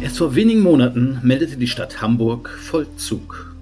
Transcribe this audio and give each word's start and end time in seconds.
Erst 0.00 0.18
vor 0.18 0.34
wenigen 0.34 0.60
Monaten 0.60 1.20
meldete 1.22 1.56
die 1.56 1.66
Stadt 1.66 2.02
Hamburg 2.02 2.48
Vollzug. 2.48 3.54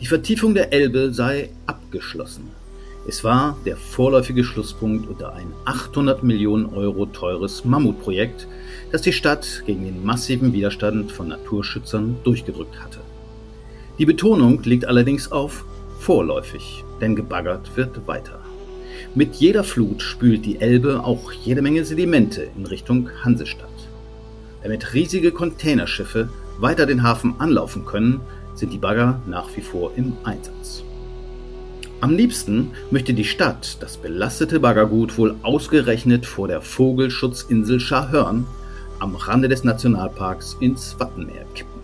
Die 0.00 0.06
Vertiefung 0.06 0.54
der 0.54 0.72
Elbe 0.72 1.12
sei 1.12 1.48
abgeschlossen. 1.66 2.50
Es 3.08 3.22
war 3.22 3.56
der 3.64 3.76
vorläufige 3.76 4.42
Schlusspunkt 4.42 5.08
unter 5.08 5.32
ein 5.32 5.46
800 5.64 6.22
Millionen 6.24 6.66
Euro 6.66 7.06
teures 7.06 7.64
Mammutprojekt, 7.64 8.48
das 8.90 9.02
die 9.02 9.12
Stadt 9.12 9.62
gegen 9.64 9.84
den 9.84 10.04
massiven 10.04 10.52
Widerstand 10.52 11.12
von 11.12 11.28
Naturschützern 11.28 12.16
durchgedrückt 12.24 12.82
hatte. 12.82 12.98
Die 13.98 14.06
Betonung 14.06 14.62
liegt 14.64 14.86
allerdings 14.86 15.30
auf 15.30 15.64
vorläufig, 16.00 16.84
denn 17.00 17.16
gebaggert 17.16 17.76
wird 17.76 18.06
weiter. 18.06 18.40
Mit 19.16 19.36
jeder 19.36 19.64
Flut 19.64 20.02
spült 20.02 20.44
die 20.44 20.60
Elbe 20.60 21.02
auch 21.02 21.32
jede 21.32 21.62
Menge 21.62 21.86
Sedimente 21.86 22.48
in 22.54 22.66
Richtung 22.66 23.08
Hansestadt. 23.24 23.88
Damit 24.62 24.92
riesige 24.92 25.32
Containerschiffe 25.32 26.28
weiter 26.58 26.84
den 26.84 27.02
Hafen 27.02 27.34
anlaufen 27.38 27.86
können, 27.86 28.20
sind 28.54 28.74
die 28.74 28.78
Bagger 28.78 29.22
nach 29.26 29.48
wie 29.56 29.62
vor 29.62 29.92
im 29.96 30.12
Einsatz. 30.24 30.84
Am 32.02 32.14
liebsten 32.14 32.72
möchte 32.90 33.14
die 33.14 33.24
Stadt 33.24 33.78
das 33.80 33.96
belastete 33.96 34.60
Baggergut 34.60 35.16
wohl 35.16 35.36
ausgerechnet 35.42 36.26
vor 36.26 36.46
der 36.46 36.60
Vogelschutzinsel 36.60 37.80
Scharhörn 37.80 38.46
am 38.98 39.16
Rande 39.16 39.48
des 39.48 39.64
Nationalparks 39.64 40.58
ins 40.60 41.00
Wattenmeer 41.00 41.46
kippen. 41.54 41.80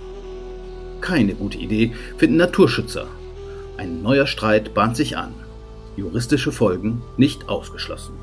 Keine 1.00 1.32
gute 1.32 1.56
Idee 1.56 1.92
finden 2.18 2.36
Naturschützer. 2.36 3.06
Ein 3.78 4.02
neuer 4.02 4.26
Streit 4.26 4.74
bahnt 4.74 4.98
sich 4.98 5.16
an. 5.16 5.32
Juristische 5.96 6.52
Folgen 6.52 7.02
nicht 7.16 7.48
ausgeschlossen. 7.48 8.14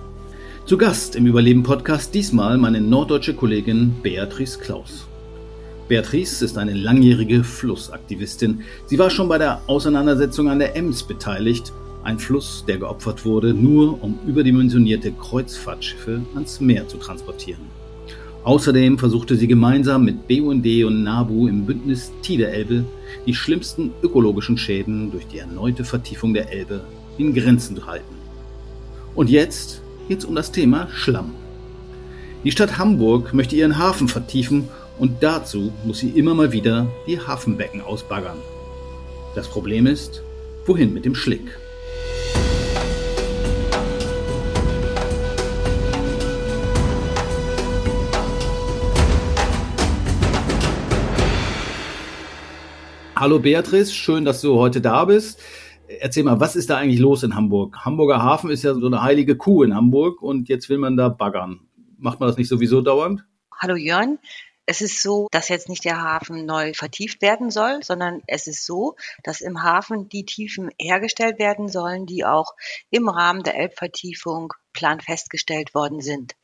Zu 0.66 0.78
Gast 0.78 1.16
im 1.16 1.28
Überleben-Podcast 1.28 2.14
diesmal 2.14 2.58
meine 2.58 2.82
norddeutsche 2.82 3.36
Kollegin 3.36 3.96
Beatrice 4.02 4.58
Klaus. 4.60 5.08
Beatrice 5.88 6.44
ist 6.44 6.58
eine 6.58 6.74
langjährige 6.74 7.44
Flussaktivistin. 7.44 8.62
Sie 8.86 8.98
war 8.98 9.10
schon 9.10 9.30
bei 9.30 9.38
der 9.38 9.62
Auseinandersetzung 9.68 10.50
an 10.50 10.60
der 10.60 10.76
Ems 10.76 11.04
beteiligt, 11.04 11.72
ein 12.04 12.18
Fluss, 12.18 12.64
der 12.68 12.78
geopfert 12.78 13.26
wurde, 13.26 13.54
nur 13.54 14.02
um 14.04 14.18
überdimensionierte 14.26 15.12
Kreuzfahrtschiffe 15.12 16.22
ans 16.34 16.60
Meer 16.60 16.88
zu 16.88 16.98
transportieren. 16.98 17.62
Außerdem 18.44 18.98
versuchte 18.98 19.36
sie 19.36 19.48
gemeinsam 19.48 20.06
mit 20.06 20.28
BUND 20.28 20.66
und 20.86 21.04
NABU 21.04 21.48
im 21.48 21.66
Bündnis 21.66 22.12
Tiderelbe 22.22 22.86
die 23.26 23.36
schlimmsten 23.36 23.92
ökologischen 24.02 24.58
Schäden 24.58 25.12
durch 25.12 25.28
die 25.28 25.40
erneute 25.40 25.84
Vertiefung 25.84 26.34
der 26.34 26.52
Elbe 26.52 26.82
in 27.20 27.34
Grenzen 27.34 27.76
zu 27.76 27.86
halten. 27.86 28.16
Und 29.14 29.30
jetzt 29.30 29.82
geht 30.08 30.20
es 30.20 30.26
um 30.26 30.36
das 30.36 30.52
Thema 30.52 30.88
Schlamm. 30.94 31.36
Die 32.46 32.52
Stadt 32.52 32.78
Hamburg 32.78 33.34
möchte 33.34 33.58
ihren 33.58 33.78
Hafen 33.78 34.08
vertiefen 34.08 34.70
und 34.98 35.22
dazu 35.22 35.74
muss 35.84 36.00
sie 36.00 36.10
immer 36.10 36.34
mal 36.34 36.54
wieder 36.54 36.88
die 37.06 37.20
Hafenbecken 37.20 37.82
ausbaggern. 37.82 38.38
Das 39.36 39.50
Problem 39.50 39.86
ist, 39.86 40.24
wohin 40.66 40.94
mit 40.94 41.04
dem 41.04 41.14
Schlick? 41.14 41.58
Hallo 53.14 53.40
Beatrice, 53.40 53.92
schön, 53.92 54.24
dass 54.24 54.40
du 54.40 54.56
heute 54.56 54.80
da 54.80 55.04
bist 55.04 55.42
erzähl 56.00 56.24
mal, 56.24 56.40
was 56.40 56.56
ist 56.56 56.70
da 56.70 56.78
eigentlich 56.78 57.00
los 57.00 57.24
in 57.24 57.36
Hamburg? 57.36 57.78
Hamburger 57.84 58.22
Hafen 58.22 58.52
ist 58.52 58.64
ja 58.64 58.74
so 58.74 58.86
eine 58.86 59.02
heilige 59.02 59.36
Kuh 59.36 59.64
in 59.64 59.76
Hamburg 59.76 60.22
und 60.22 60.50
jetzt 60.50 60.70
will 60.70 60.78
man 60.78 60.98
da 60.98 61.10
baggern. 61.10 61.62
Macht 61.98 62.20
man 62.20 62.30
das 62.30 62.38
nicht 62.38 62.48
sowieso 62.48 62.82
dauernd? 62.82 63.26
Hallo 63.58 63.76
Jörn. 63.76 64.20
Es 64.66 64.82
ist 64.82 65.02
so, 65.02 65.28
dass 65.32 65.50
jetzt 65.50 65.68
nicht 65.68 65.84
der 65.84 66.00
Hafen 66.00 66.46
neu 66.46 66.74
vertieft 66.76 67.24
werden 67.24 67.50
soll, 67.50 67.82
sondern 67.82 68.22
es 68.28 68.46
ist 68.46 68.68
so, 68.68 68.96
dass 69.24 69.42
im 69.42 69.64
Hafen 69.64 70.10
die 70.10 70.26
Tiefen 70.26 70.70
hergestellt 70.80 71.40
werden 71.40 71.70
sollen, 71.70 72.06
die 72.06 72.24
auch 72.24 72.54
im 72.92 73.10
Rahmen 73.10 73.42
der 73.42 73.56
Elbvertiefung 73.56 74.54
plan 74.72 75.02
festgestellt 75.02 75.74
worden 75.74 76.02
sind. 76.02 76.36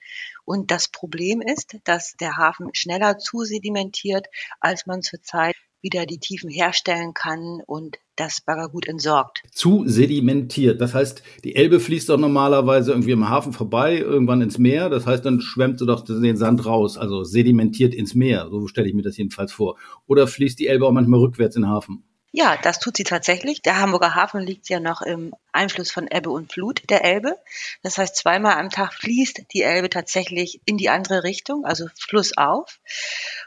Und 0.44 0.72
das 0.72 0.88
Problem 0.88 1.40
ist, 1.40 1.78
dass 1.84 2.16
der 2.20 2.38
Hafen 2.38 2.72
schneller 2.74 3.20
zusedimentiert, 3.20 4.26
als 4.60 4.88
man 4.88 5.04
zurzeit 5.04 5.56
wieder 5.86 6.06
die 6.06 6.18
Tiefen 6.18 6.50
herstellen 6.50 7.14
kann 7.14 7.62
und 7.66 7.98
das 8.16 8.42
Baggergut 8.42 8.88
entsorgt. 8.88 9.44
Zu 9.52 9.84
sedimentiert. 9.86 10.82
Das 10.82 10.94
heißt, 10.94 11.22
die 11.44 11.56
Elbe 11.56 11.80
fließt 11.80 12.10
doch 12.10 12.18
normalerweise 12.18 12.92
irgendwie 12.92 13.12
im 13.12 13.30
Hafen 13.30 13.54
vorbei, 13.54 13.98
irgendwann 14.00 14.42
ins 14.42 14.58
Meer. 14.58 14.90
Das 14.90 15.06
heißt, 15.06 15.24
dann 15.24 15.42
schwemmt 15.42 15.80
sie 15.80 15.86
doch 15.86 16.04
den 16.04 16.38
Sand 16.38 16.66
raus, 16.66 16.98
also 16.98 17.24
sedimentiert 17.24 17.94
ins 17.94 18.16
Meer. 18.16 18.48
So 18.50 18.68
stelle 18.68 18.88
ich 18.88 18.96
mir 18.96 19.04
das 19.04 19.18
jedenfalls 19.18 19.54
vor. 19.54 19.78
Oder 20.08 20.28
fließt 20.28 20.60
die 20.60 20.68
Elbe 20.68 20.88
auch 20.88 20.92
manchmal 20.92 21.20
rückwärts 21.20 21.56
in 21.56 21.62
den 21.62 21.72
Hafen? 21.72 22.04
Ja, 22.38 22.58
das 22.62 22.80
tut 22.80 22.98
sie 22.98 23.06
tatsächlich. 23.06 23.62
Der 23.62 23.80
Hamburger 23.80 24.14
Hafen 24.14 24.42
liegt 24.42 24.68
ja 24.68 24.82
noch 24.82 25.02
im 25.02 25.34
Einfluss 25.54 25.90
von 25.90 26.08
Ebbe 26.12 26.32
und 26.32 26.52
Flut 26.52 26.82
der 26.90 27.06
Elbe. 27.06 27.38
Das 27.82 27.98
heißt, 27.98 28.14
zweimal 28.18 28.60
am 28.60 28.70
Tag 28.70 28.94
fließt 28.94 29.44
die 29.54 29.62
Elbe 29.62 29.90
tatsächlich 29.90 30.60
in 30.66 30.76
die 30.76 30.90
andere 30.90 31.24
Richtung, 31.24 31.64
also 31.64 31.88
flussauf. 31.98 32.82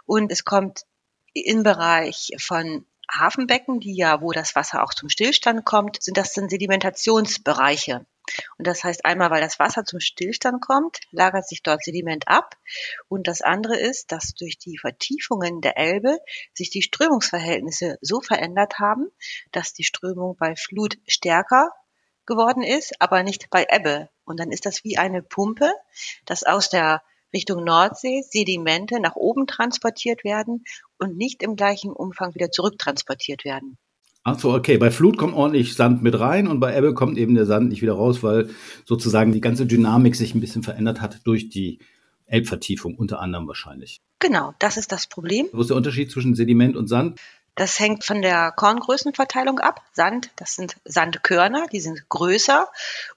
Und 0.06 0.32
es 0.32 0.46
kommt 0.46 0.86
im 1.34 1.62
Bereich 1.62 2.30
von 2.38 2.86
Hafenbecken, 3.10 3.80
die 3.80 3.96
ja, 3.96 4.20
wo 4.20 4.32
das 4.32 4.54
Wasser 4.54 4.82
auch 4.82 4.92
zum 4.92 5.08
Stillstand 5.08 5.64
kommt, 5.64 6.02
sind 6.02 6.16
das 6.16 6.32
dann 6.34 6.48
Sedimentationsbereiche. 6.48 8.06
Und 8.58 8.66
das 8.66 8.84
heißt 8.84 9.06
einmal, 9.06 9.30
weil 9.30 9.40
das 9.40 9.58
Wasser 9.58 9.84
zum 9.84 10.00
Stillstand 10.00 10.60
kommt, 10.60 11.00
lagert 11.10 11.48
sich 11.48 11.62
dort 11.62 11.82
Sediment 11.82 12.28
ab. 12.28 12.56
Und 13.08 13.26
das 13.26 13.40
andere 13.40 13.76
ist, 13.78 14.12
dass 14.12 14.34
durch 14.34 14.58
die 14.58 14.78
Vertiefungen 14.78 15.62
der 15.62 15.78
Elbe 15.78 16.18
sich 16.52 16.68
die 16.68 16.82
Strömungsverhältnisse 16.82 17.96
so 18.02 18.20
verändert 18.20 18.78
haben, 18.78 19.10
dass 19.52 19.72
die 19.72 19.84
Strömung 19.84 20.36
bei 20.38 20.56
Flut 20.56 20.98
stärker 21.06 21.72
geworden 22.26 22.62
ist, 22.62 23.00
aber 23.00 23.22
nicht 23.22 23.48
bei 23.48 23.66
Ebbe. 23.70 24.10
Und 24.24 24.38
dann 24.38 24.52
ist 24.52 24.66
das 24.66 24.84
wie 24.84 24.98
eine 24.98 25.22
Pumpe, 25.22 25.72
das 26.26 26.42
aus 26.44 26.68
der 26.68 27.02
Richtung 27.32 27.64
Nordsee 27.64 28.22
Sedimente 28.22 29.00
nach 29.00 29.16
oben 29.16 29.46
transportiert 29.46 30.24
werden 30.24 30.64
und 30.98 31.16
nicht 31.16 31.42
im 31.42 31.56
gleichen 31.56 31.92
Umfang 31.92 32.34
wieder 32.34 32.50
zurücktransportiert 32.50 33.44
werden. 33.44 33.78
Ach 34.24 34.38
so, 34.38 34.52
okay. 34.52 34.76
Bei 34.76 34.90
Flut 34.90 35.16
kommt 35.16 35.34
ordentlich 35.34 35.74
Sand 35.74 36.02
mit 36.02 36.18
rein 36.18 36.48
und 36.48 36.60
bei 36.60 36.76
Ebbe 36.76 36.92
kommt 36.92 37.16
eben 37.16 37.34
der 37.34 37.46
Sand 37.46 37.68
nicht 37.70 37.82
wieder 37.82 37.94
raus, 37.94 38.22
weil 38.22 38.50
sozusagen 38.84 39.32
die 39.32 39.40
ganze 39.40 39.64
Dynamik 39.64 40.16
sich 40.16 40.34
ein 40.34 40.40
bisschen 40.40 40.62
verändert 40.62 41.00
hat 41.00 41.20
durch 41.24 41.48
die 41.48 41.78
Elbvertiefung, 42.26 42.94
unter 42.96 43.20
anderem 43.20 43.48
wahrscheinlich. 43.48 44.02
Genau, 44.18 44.52
das 44.58 44.76
ist 44.76 44.92
das 44.92 45.06
Problem. 45.06 45.48
Wo 45.52 45.62
ist 45.62 45.70
der 45.70 45.76
Unterschied 45.76 46.10
zwischen 46.10 46.34
Sediment 46.34 46.76
und 46.76 46.88
Sand? 46.88 47.18
Das 47.54 47.80
hängt 47.80 48.04
von 48.04 48.22
der 48.22 48.52
Korngrößenverteilung 48.52 49.58
ab. 49.58 49.82
Sand, 49.92 50.30
das 50.36 50.54
sind 50.54 50.76
Sandkörner, 50.84 51.66
die 51.72 51.80
sind 51.80 52.08
größer. 52.08 52.68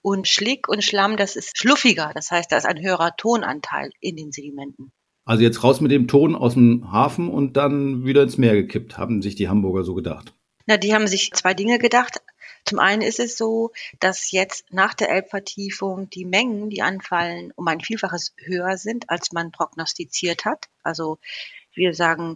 Und 0.01 0.27
Schlick 0.27 0.67
und 0.67 0.83
Schlamm, 0.83 1.15
das 1.15 1.35
ist 1.35 1.57
schluffiger. 1.57 2.11
Das 2.15 2.31
heißt, 2.31 2.51
da 2.51 2.57
ist 2.57 2.65
ein 2.65 2.81
höherer 2.81 3.15
Tonanteil 3.17 3.91
in 3.99 4.15
den 4.15 4.31
Sedimenten. 4.31 4.91
Also 5.31 5.43
jetzt 5.43 5.63
raus 5.63 5.79
mit 5.79 5.91
dem 5.91 6.09
Ton 6.09 6.35
aus 6.35 6.55
dem 6.55 6.91
Hafen 6.91 7.29
und 7.29 7.55
dann 7.55 8.03
wieder 8.03 8.21
ins 8.21 8.37
Meer 8.37 8.53
gekippt, 8.53 8.97
haben 8.97 9.21
sich 9.21 9.33
die 9.33 9.47
Hamburger 9.47 9.85
so 9.85 9.93
gedacht. 9.93 10.33
Na, 10.65 10.75
die 10.75 10.93
haben 10.93 11.07
sich 11.07 11.31
zwei 11.31 11.53
Dinge 11.53 11.79
gedacht. 11.79 12.19
Zum 12.65 12.79
einen 12.79 13.01
ist 13.01 13.17
es 13.17 13.37
so, 13.37 13.71
dass 14.01 14.31
jetzt 14.31 14.73
nach 14.73 14.93
der 14.93 15.09
Elbvertiefung 15.09 16.09
die 16.09 16.25
Mengen, 16.25 16.69
die 16.69 16.81
anfallen, 16.81 17.53
um 17.55 17.65
ein 17.69 17.79
Vielfaches 17.79 18.33
höher 18.39 18.75
sind, 18.75 19.09
als 19.09 19.31
man 19.31 19.53
prognostiziert 19.53 20.43
hat. 20.43 20.65
Also 20.83 21.17
wir 21.73 21.93
sagen 21.93 22.35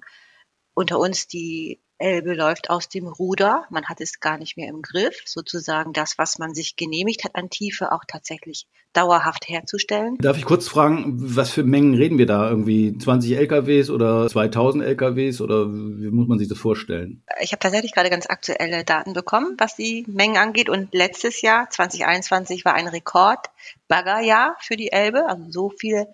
unter 0.73 0.97
uns, 0.97 1.27
die 1.27 1.81
Elbe 1.97 2.33
läuft 2.33 2.69
aus 2.69 2.89
dem 2.89 3.07
Ruder. 3.07 3.65
Man 3.69 3.85
hat 3.85 4.01
es 4.01 4.19
gar 4.19 4.37
nicht 4.37 4.57
mehr 4.57 4.67
im 4.67 4.81
Griff, 4.81 5.21
sozusagen 5.25 5.93
das, 5.93 6.17
was 6.17 6.39
man 6.39 6.53
sich 6.53 6.75
genehmigt 6.75 7.23
hat 7.23 7.35
an 7.35 7.49
Tiefe, 7.49 7.91
auch 7.91 8.03
tatsächlich 8.07 8.67
dauerhaft 8.93 9.47
herzustellen. 9.47 10.17
Darf 10.19 10.37
ich 10.37 10.45
kurz 10.45 10.67
fragen, 10.67 11.13
was 11.17 11.49
für 11.49 11.63
Mengen 11.63 11.95
reden 11.95 12.17
wir 12.17 12.25
da? 12.25 12.49
Irgendwie 12.49 12.97
20 12.97 13.37
LKWs 13.37 13.89
oder 13.89 14.27
2000 14.27 14.83
LKWs 14.83 15.41
oder 15.41 15.67
wie 15.67 16.11
muss 16.11 16.27
man 16.27 16.39
sich 16.39 16.47
das 16.47 16.57
vorstellen? 16.57 17.23
Ich 17.41 17.51
habe 17.51 17.59
tatsächlich 17.59 17.93
gerade 17.93 18.09
ganz 18.09 18.25
aktuelle 18.27 18.83
Daten 18.83 19.13
bekommen, 19.13 19.55
was 19.57 19.75
die 19.75 20.05
Mengen 20.07 20.37
angeht. 20.37 20.69
Und 20.69 20.93
letztes 20.93 21.41
Jahr, 21.41 21.69
2021, 21.69 22.65
war 22.65 22.73
ein 22.73 22.87
Rekord-Baggerjahr 22.87 24.55
für 24.59 24.77
die 24.77 24.91
Elbe. 24.91 25.27
Also 25.27 25.43
so 25.49 25.69
viel 25.69 26.07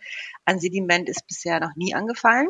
an 0.46 0.60
Sediment 0.60 1.10
ist 1.10 1.28
bisher 1.28 1.60
noch 1.60 1.76
nie 1.76 1.94
angefallen. 1.94 2.48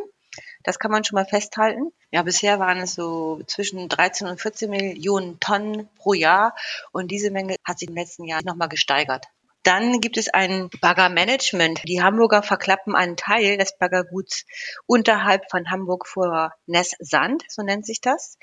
Das 0.64 0.80
kann 0.80 0.92
man 0.92 1.04
schon 1.04 1.16
mal 1.16 1.26
festhalten. 1.26 1.92
Ja, 2.12 2.24
bisher 2.24 2.60
waren 2.60 2.80
es 2.80 2.94
so 2.94 3.42
zwischen 3.48 3.90
13 3.90 4.28
und 4.28 4.42
14 4.42 4.70
Millionen 4.70 5.40
Tonnen 5.40 5.90
pro 5.98 6.14
Jahr 6.14 6.56
und 6.92 7.12
diese 7.12 7.32
Menge 7.32 7.56
hat 7.64 7.80
sich 7.80 7.90
im 7.90 7.96
letzten 7.96 8.26
Jahr 8.26 8.42
nochmal 8.44 8.70
gesteigert. 8.70 9.26
Dann 9.64 10.02
gibt 10.02 10.18
es 10.18 10.28
ein 10.30 10.70
Baggermanagement. 10.82 11.82
Die 11.88 12.02
Hamburger 12.02 12.42
verklappen 12.42 12.96
einen 12.96 13.16
Teil 13.16 13.58
des 13.58 13.78
Baggerguts 13.78 14.46
unterhalb 14.88 15.52
von 15.52 15.70
Hamburg 15.70 16.08
vor 16.08 16.52
Ness-Sand, 16.66 17.44
so 17.48 17.62
nennt 17.62 17.86
sich 17.86 18.02
das. 18.02 18.38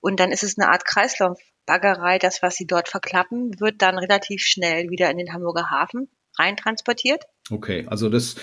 Und 0.00 0.18
dann 0.18 0.32
ist 0.32 0.42
es 0.42 0.58
eine 0.58 0.70
Art 0.70 0.84
Kreislaufbaggerei. 0.84 2.18
Das, 2.18 2.42
was 2.42 2.56
sie 2.56 2.66
dort 2.66 2.88
verklappen, 2.88 3.60
wird 3.60 3.80
dann 3.80 3.96
relativ 3.96 4.42
schnell 4.42 4.90
wieder 4.90 5.08
in 5.10 5.18
den 5.18 5.32
Hamburger 5.32 5.70
Hafen 5.70 6.10
reintransportiert. 6.36 7.24
Okay, 7.50 7.84
also 7.86 8.08
das 8.08 8.34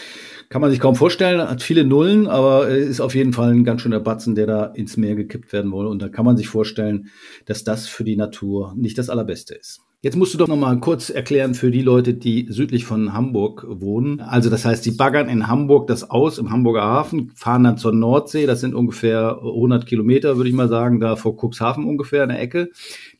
kann 0.49 0.61
man 0.61 0.71
sich 0.71 0.79
kaum 0.79 0.95
vorstellen, 0.95 1.41
hat 1.41 1.61
viele 1.61 1.83
Nullen, 1.83 2.27
aber 2.27 2.69
ist 2.69 3.01
auf 3.01 3.15
jeden 3.15 3.33
Fall 3.33 3.51
ein 3.51 3.63
ganz 3.63 3.81
schöner 3.81 3.99
Batzen, 3.99 4.35
der 4.35 4.47
da 4.47 4.65
ins 4.65 4.97
Meer 4.97 5.15
gekippt 5.15 5.51
werden 5.51 5.71
soll. 5.71 5.87
Und 5.87 6.01
da 6.01 6.09
kann 6.09 6.25
man 6.25 6.37
sich 6.37 6.47
vorstellen, 6.47 7.09
dass 7.45 7.63
das 7.63 7.87
für 7.87 8.03
die 8.03 8.15
Natur 8.15 8.73
nicht 8.77 8.97
das 8.97 9.09
Allerbeste 9.09 9.55
ist. 9.55 9.81
Jetzt 10.01 10.17
musst 10.17 10.33
du 10.33 10.37
doch 10.37 10.49
noch 10.49 10.57
mal 10.57 10.77
kurz 10.81 11.09
erklären 11.09 11.53
für 11.53 11.71
die 11.71 11.81
Leute, 11.81 12.13
die 12.13 12.47
südlich 12.49 12.83
von 12.83 13.13
Hamburg 13.13 13.65
wohnen. 13.69 14.19
Also 14.19 14.49
das 14.49 14.65
heißt, 14.65 14.85
die 14.85 14.91
baggern 14.91 15.29
in 15.29 15.47
Hamburg 15.47 15.87
das 15.87 16.09
aus 16.09 16.37
im 16.37 16.51
Hamburger 16.51 16.83
Hafen, 16.83 17.31
fahren 17.35 17.63
dann 17.63 17.77
zur 17.77 17.93
Nordsee. 17.93 18.45
Das 18.45 18.59
sind 18.59 18.75
ungefähr 18.75 19.37
100 19.37 19.85
Kilometer, 19.85 20.35
würde 20.35 20.49
ich 20.49 20.55
mal 20.55 20.67
sagen, 20.67 20.99
da 20.99 21.15
vor 21.15 21.37
Cuxhaven 21.37 21.85
ungefähr 21.85 22.23
in 22.23 22.29
der 22.29 22.41
Ecke. 22.41 22.69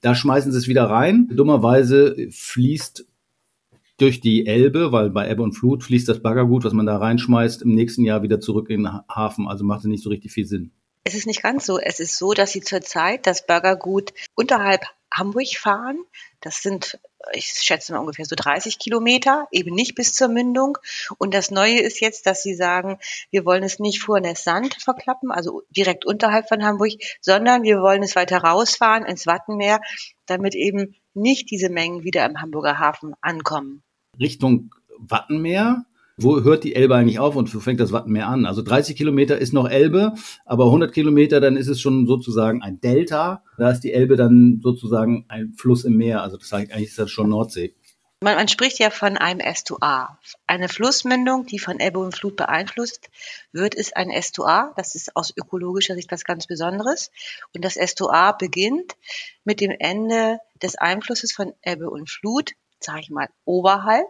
Da 0.01 0.13
schmeißen 0.13 0.51
sie 0.51 0.57
es 0.57 0.67
wieder 0.67 0.83
rein. 0.83 1.29
Dummerweise 1.31 2.17
fließt 2.29 3.05
durch 3.97 4.19
die 4.19 4.45
Elbe, 4.47 4.91
weil 4.91 5.09
bei 5.09 5.29
Ebbe 5.29 5.43
und 5.43 5.53
Flut 5.53 5.83
fließt 5.83 6.09
das 6.09 6.21
Baggergut, 6.21 6.63
was 6.63 6.73
man 6.73 6.85
da 6.85 6.97
reinschmeißt, 6.97 7.61
im 7.61 7.75
nächsten 7.75 8.03
Jahr 8.03 8.23
wieder 8.23 8.39
zurück 8.39 8.69
in 8.69 8.83
den 8.83 8.93
Hafen. 9.07 9.47
Also 9.47 9.63
macht 9.63 9.79
es 9.79 9.85
nicht 9.85 10.03
so 10.03 10.09
richtig 10.09 10.31
viel 10.31 10.45
Sinn. 10.45 10.71
Es 11.03 11.15
ist 11.15 11.27
nicht 11.27 11.43
ganz 11.43 11.65
so. 11.65 11.79
Es 11.79 11.99
ist 11.99 12.17
so, 12.17 12.33
dass 12.33 12.51
sie 12.51 12.61
zurzeit 12.61 13.27
das 13.27 13.45
Baggergut 13.45 14.13
unterhalb 14.35 14.85
Hamburg 15.13 15.55
fahren. 15.55 16.03
Das 16.39 16.61
sind, 16.61 16.99
ich 17.33 17.45
schätze 17.45 17.93
mal 17.93 17.99
ungefähr 17.99 18.25
so 18.25 18.35
30 18.35 18.79
Kilometer, 18.79 19.47
eben 19.51 19.75
nicht 19.75 19.95
bis 19.95 20.13
zur 20.13 20.29
Mündung. 20.29 20.77
Und 21.17 21.33
das 21.33 21.51
Neue 21.51 21.79
ist 21.79 21.99
jetzt, 21.99 22.25
dass 22.25 22.41
sie 22.41 22.55
sagen, 22.55 22.99
wir 23.31 23.45
wollen 23.45 23.63
es 23.63 23.79
nicht 23.79 24.01
vor 24.01 24.21
Sand 24.35 24.75
verklappen, 24.81 25.31
also 25.31 25.63
direkt 25.69 26.05
unterhalb 26.05 26.47
von 26.47 26.63
Hamburg, 26.63 26.93
sondern 27.21 27.63
wir 27.63 27.81
wollen 27.81 28.01
es 28.01 28.15
weiter 28.15 28.39
rausfahren 28.39 29.05
ins 29.05 29.27
Wattenmeer, 29.27 29.81
damit 30.25 30.55
eben 30.55 30.95
nicht 31.13 31.51
diese 31.51 31.69
Mengen 31.69 32.03
wieder 32.03 32.25
im 32.25 32.41
Hamburger 32.41 32.79
Hafen 32.79 33.13
ankommen. 33.21 33.83
Richtung 34.19 34.71
Wattenmeer 34.99 35.85
wo 36.17 36.43
hört 36.43 36.63
die 36.63 36.75
Elbe 36.75 36.95
eigentlich 36.95 37.19
auf 37.19 37.35
und 37.35 37.53
wo 37.53 37.59
fängt 37.59 37.79
das 37.79 37.91
Wattenmeer 37.91 38.27
an? 38.27 38.45
Also 38.45 38.61
30 38.61 38.95
Kilometer 38.95 39.37
ist 39.39 39.53
noch 39.53 39.67
Elbe, 39.67 40.13
aber 40.45 40.65
100 40.65 40.93
Kilometer, 40.93 41.41
dann 41.41 41.57
ist 41.57 41.67
es 41.67 41.81
schon 41.81 42.05
sozusagen 42.05 42.61
ein 42.61 42.79
Delta. 42.79 43.43
Da 43.57 43.71
ist 43.71 43.81
die 43.81 43.93
Elbe 43.93 44.15
dann 44.15 44.59
sozusagen 44.61 45.25
ein 45.27 45.53
Fluss 45.53 45.85
im 45.85 45.97
Meer. 45.97 46.21
Also 46.21 46.37
das 46.37 46.51
heißt, 46.51 46.71
eigentlich 46.71 46.89
ist 46.89 46.99
das 46.99 47.09
schon 47.09 47.29
Nordsee. 47.29 47.73
Man, 48.23 48.37
man 48.37 48.47
spricht 48.47 48.79
ja 48.79 48.89
von 48.89 49.17
einem 49.17 49.41
Estuar. 49.41 50.17
Eine 50.47 50.69
Flussmündung, 50.69 51.45
die 51.45 51.59
von 51.59 51.81
Ebbe 51.81 51.99
und 51.99 52.15
Flut 52.15 52.37
beeinflusst 52.37 53.09
wird, 53.51 53.75
ist 53.75 53.97
ein 53.97 54.09
Estuar. 54.09 54.71
Das 54.77 54.95
ist 54.95 55.17
aus 55.17 55.33
ökologischer 55.35 55.95
Sicht 55.95 56.09
was 56.09 56.23
ganz 56.23 56.47
Besonderes. 56.47 57.11
Und 57.53 57.65
das 57.65 57.75
Estuar 57.75 58.37
beginnt 58.37 58.95
mit 59.43 59.59
dem 59.59 59.75
Ende 59.77 60.39
des 60.61 60.77
Einflusses 60.77 61.33
von 61.33 61.53
Ebbe 61.63 61.89
und 61.89 62.09
Flut, 62.09 62.51
sage 62.79 63.01
ich 63.01 63.09
mal, 63.09 63.27
oberhalb 63.43 64.07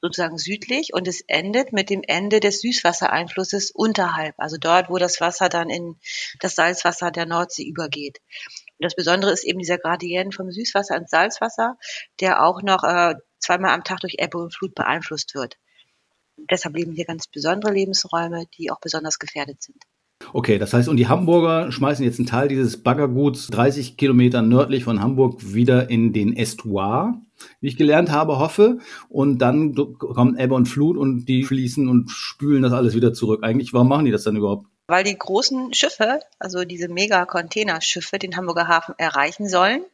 sozusagen 0.00 0.38
südlich 0.38 0.94
und 0.94 1.08
es 1.08 1.20
endet 1.26 1.72
mit 1.72 1.90
dem 1.90 2.02
Ende 2.06 2.38
des 2.38 2.60
Süßwassereinflusses 2.60 3.72
unterhalb, 3.72 4.34
also 4.38 4.56
dort, 4.56 4.88
wo 4.88 4.98
das 4.98 5.20
Wasser 5.20 5.48
dann 5.48 5.68
in 5.68 5.96
das 6.38 6.54
Salzwasser 6.54 7.10
der 7.10 7.26
Nordsee 7.26 7.64
übergeht. 7.64 8.20
Und 8.80 8.84
das 8.86 8.96
Besondere 8.96 9.30
ist 9.30 9.44
eben 9.44 9.58
dieser 9.58 9.76
Gradient 9.76 10.34
vom 10.34 10.50
Süßwasser 10.50 10.96
ins 10.96 11.10
Salzwasser, 11.10 11.76
der 12.18 12.42
auch 12.42 12.62
noch 12.62 12.82
äh, 12.82 13.14
zweimal 13.38 13.74
am 13.74 13.84
Tag 13.84 14.00
durch 14.00 14.16
Ebbe 14.18 14.38
und 14.38 14.54
Flut 14.54 14.74
beeinflusst 14.74 15.34
wird. 15.34 15.58
Deshalb 16.50 16.76
leben 16.76 16.92
hier 16.92 17.04
ganz 17.04 17.26
besondere 17.26 17.74
Lebensräume, 17.74 18.46
die 18.56 18.70
auch 18.70 18.80
besonders 18.80 19.18
gefährdet 19.18 19.62
sind. 19.62 19.76
Okay, 20.32 20.58
das 20.58 20.72
heißt, 20.72 20.88
und 20.88 20.96
die 20.96 21.08
Hamburger 21.08 21.70
schmeißen 21.70 22.02
jetzt 22.04 22.18
einen 22.18 22.26
Teil 22.26 22.48
dieses 22.48 22.82
Baggerguts 22.82 23.48
30 23.48 23.98
Kilometer 23.98 24.40
nördlich 24.40 24.84
von 24.84 25.02
Hamburg 25.02 25.52
wieder 25.52 25.90
in 25.90 26.14
den 26.14 26.34
Estuar, 26.34 27.20
wie 27.60 27.68
ich 27.68 27.76
gelernt 27.76 28.10
habe, 28.10 28.38
hoffe. 28.38 28.78
Und 29.10 29.40
dann 29.40 29.74
kommen 29.74 30.38
Ebbe 30.38 30.54
und 30.54 30.66
Flut 30.66 30.96
und 30.96 31.26
die 31.26 31.44
fließen 31.44 31.86
und 31.86 32.10
spülen 32.10 32.62
das 32.62 32.72
alles 32.72 32.94
wieder 32.94 33.12
zurück. 33.12 33.40
Eigentlich, 33.42 33.74
warum 33.74 33.88
machen 33.88 34.06
die 34.06 34.10
das 34.10 34.24
dann 34.24 34.36
überhaupt? 34.36 34.69
Weil 34.90 35.04
die 35.04 35.16
großen 35.16 35.72
Schiffe, 35.72 36.20
also 36.38 36.64
diese 36.64 36.88
Mega-Containerschiffe, 36.88 38.18
den 38.18 38.36
Hamburger 38.36 38.66
Hafen 38.66 38.94
erreichen 38.98 39.48
sollen. 39.48 39.84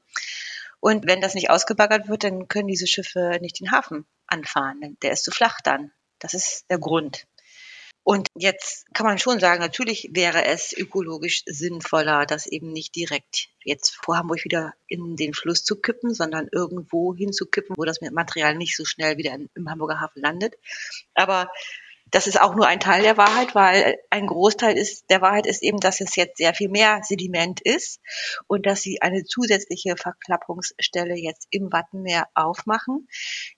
Und 0.81 1.07
wenn 1.07 1.21
das 1.21 1.35
nicht 1.35 1.51
ausgebaggert 1.51 2.09
wird, 2.09 2.25
dann 2.25 2.49
können 2.49 2.69
diese 2.69 2.87
Schiffe 2.87 3.39
nicht 3.41 3.61
den 3.61 3.73
Hafen 3.73 4.07
anfahren. 4.27 4.97
Der 5.03 5.13
ist 5.13 5.25
zu 5.25 5.31
flach 5.31 5.61
dann. 5.63 5.93
Das 6.19 6.33
ist 6.33 6.65
der 6.71 6.79
Grund. 6.79 7.27
Und 8.09 8.29
jetzt 8.37 8.87
kann 8.95 9.05
man 9.05 9.19
schon 9.19 9.41
sagen, 9.41 9.61
natürlich 9.61 10.11
wäre 10.13 10.45
es 10.45 10.73
ökologisch 10.73 11.43
sinnvoller, 11.45 12.25
das 12.25 12.47
eben 12.47 12.73
nicht 12.73 12.95
direkt 12.95 13.49
jetzt 13.65 13.97
vor 13.97 14.17
Hamburg 14.17 14.45
wieder 14.45 14.75
in 14.87 15.17
den 15.17 15.35
Fluss 15.35 15.65
zu 15.65 15.81
kippen, 15.81 16.15
sondern 16.15 16.49
irgendwo 16.53 17.15
hinzukippen, 17.15 17.75
wo 17.77 17.85
das 17.85 18.01
Material 18.01 18.55
nicht 18.55 18.77
so 18.77 18.85
schnell 18.85 19.19
wieder 19.19 19.35
im 19.35 19.69
Hamburger 19.69 20.01
Hafen 20.01 20.23
landet. 20.23 20.55
Aber 21.15 21.51
das 22.11 22.27
ist 22.27 22.41
auch 22.41 22.55
nur 22.55 22.67
ein 22.67 22.81
Teil 22.81 23.03
der 23.03 23.17
Wahrheit, 23.17 23.55
weil 23.55 23.99
ein 24.11 24.27
Großteil 24.27 24.77
ist, 24.77 25.11
der 25.11 25.21
Wahrheit 25.21 25.47
ist 25.47 25.63
eben, 25.63 25.81
dass 25.81 26.01
es 26.01 26.15
jetzt 26.17 26.37
sehr 26.39 26.55
viel 26.55 26.69
mehr 26.69 27.01
Sediment 27.03 27.61
ist 27.61 28.01
und 28.47 28.65
dass 28.67 28.83
sie 28.83 29.03
eine 29.03 29.25
zusätzliche 29.25 29.97
Verklappungsstelle 29.97 31.17
jetzt 31.17 31.49
im 31.51 31.73
Wattenmeer 31.73 32.29
aufmachen, 32.35 33.09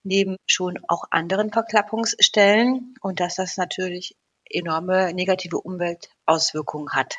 neben 0.03 0.37
schon 0.47 0.79
auch 0.89 1.05
anderen 1.11 1.53
Verklappungsstellen 1.53 2.95
und 3.03 3.21
dass 3.21 3.35
das 3.35 3.59
natürlich 3.59 4.17
enorme 4.51 5.13
negative 5.13 5.59
Umweltauswirkungen 5.59 6.95
hat, 6.95 7.17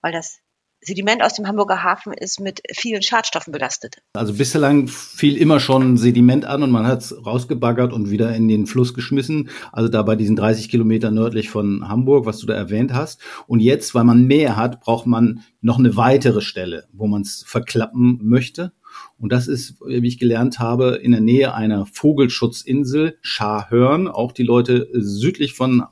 weil 0.00 0.12
das 0.12 0.40
Sediment 0.80 1.22
aus 1.22 1.34
dem 1.34 1.46
Hamburger 1.46 1.82
Hafen 1.82 2.12
ist 2.12 2.38
mit 2.38 2.60
vielen 2.74 3.02
Schadstoffen 3.02 3.52
belastet. 3.52 3.96
Also 4.12 4.34
bislang 4.34 4.88
fiel 4.88 5.36
immer 5.36 5.58
schon 5.58 5.96
Sediment 5.96 6.44
an 6.44 6.62
und 6.62 6.70
man 6.70 6.86
hat 6.86 7.00
es 7.00 7.26
rausgebaggert 7.26 7.92
und 7.92 8.10
wieder 8.10 8.34
in 8.34 8.46
den 8.46 8.66
Fluss 8.66 8.94
geschmissen. 8.94 9.48
Also 9.72 9.88
da 9.88 10.02
bei 10.02 10.16
diesen 10.16 10.36
30 10.36 10.68
Kilometer 10.68 11.10
nördlich 11.10 11.50
von 11.50 11.88
Hamburg, 11.88 12.26
was 12.26 12.38
du 12.38 12.46
da 12.46 12.54
erwähnt 12.54 12.92
hast. 12.92 13.20
Und 13.46 13.60
jetzt, 13.60 13.94
weil 13.94 14.04
man 14.04 14.26
mehr 14.26 14.56
hat, 14.56 14.80
braucht 14.80 15.06
man 15.06 15.42
noch 15.60 15.78
eine 15.78 15.96
weitere 15.96 16.40
Stelle, 16.40 16.86
wo 16.92 17.06
man 17.06 17.22
es 17.22 17.42
verklappen 17.46 18.20
möchte. 18.22 18.72
Und 19.18 19.32
das 19.32 19.48
ist, 19.48 19.80
wie 19.84 20.06
ich 20.06 20.18
gelernt 20.18 20.58
habe, 20.58 20.96
in 20.96 21.12
der 21.12 21.20
Nähe 21.20 21.54
einer 21.54 21.86
Vogelschutzinsel, 21.86 23.18
Scharhörn. 23.20 24.08
Auch 24.08 24.32
die 24.32 24.42
Leute 24.42 24.88
südlich 24.92 25.54
von 25.54 25.84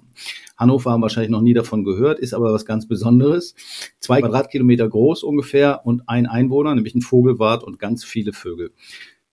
Hannover 0.57 0.93
haben 0.93 1.03
wahrscheinlich 1.03 1.31
noch 1.31 1.41
nie 1.41 1.55
davon 1.55 1.85
gehört, 1.85 2.19
ist 2.19 2.35
aber 2.35 2.53
was 2.53 2.65
ganz 2.65 2.87
Besonderes. 2.87 3.55
Zwei 3.99 4.21
Quadratkilometer 4.21 4.89
groß 4.89 5.23
ungefähr 5.23 5.85
und 5.85 6.09
ein 6.09 6.27
Einwohner, 6.27 6.75
nämlich 6.75 6.95
ein 6.95 7.01
Vogelwart 7.01 7.65
und 7.65 7.79
ganz 7.79 8.05
viele 8.05 8.33
Vögel. 8.33 8.73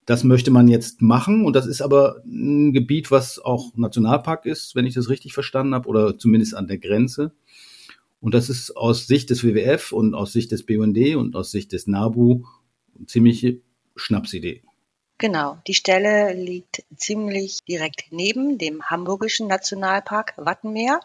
Das 0.04 0.24
möchte 0.24 0.50
man 0.50 0.66
jetzt 0.66 1.00
machen 1.00 1.44
und 1.44 1.54
das 1.54 1.66
ist 1.66 1.80
aber 1.80 2.22
ein 2.26 2.72
Gebiet, 2.72 3.12
was 3.12 3.38
auch 3.38 3.76
Nationalpark 3.76 4.46
ist, 4.46 4.74
wenn 4.74 4.86
ich 4.86 4.94
das 4.94 5.08
richtig 5.08 5.32
verstanden 5.32 5.74
habe, 5.74 5.88
oder 5.88 6.18
zumindest 6.18 6.56
an 6.56 6.66
der 6.66 6.78
Grenze. 6.78 7.32
Und 8.20 8.34
das 8.34 8.48
ist 8.48 8.76
aus 8.76 9.06
Sicht 9.06 9.30
des 9.30 9.44
WWF 9.44 9.92
und 9.92 10.14
aus 10.14 10.32
Sicht 10.32 10.50
des 10.50 10.66
BUND 10.66 11.16
und 11.16 11.36
aus 11.36 11.50
Sicht 11.52 11.72
des 11.72 11.86
NABU 11.86 12.44
ziemliche 13.06 13.60
Schnapsidee. 13.96 14.62
Genau, 15.22 15.56
die 15.68 15.74
Stelle 15.74 16.32
liegt 16.32 16.82
ziemlich 16.96 17.60
direkt 17.68 18.06
neben 18.10 18.58
dem 18.58 18.82
Hamburgischen 18.90 19.46
Nationalpark 19.46 20.34
Wattenmeer. 20.36 20.98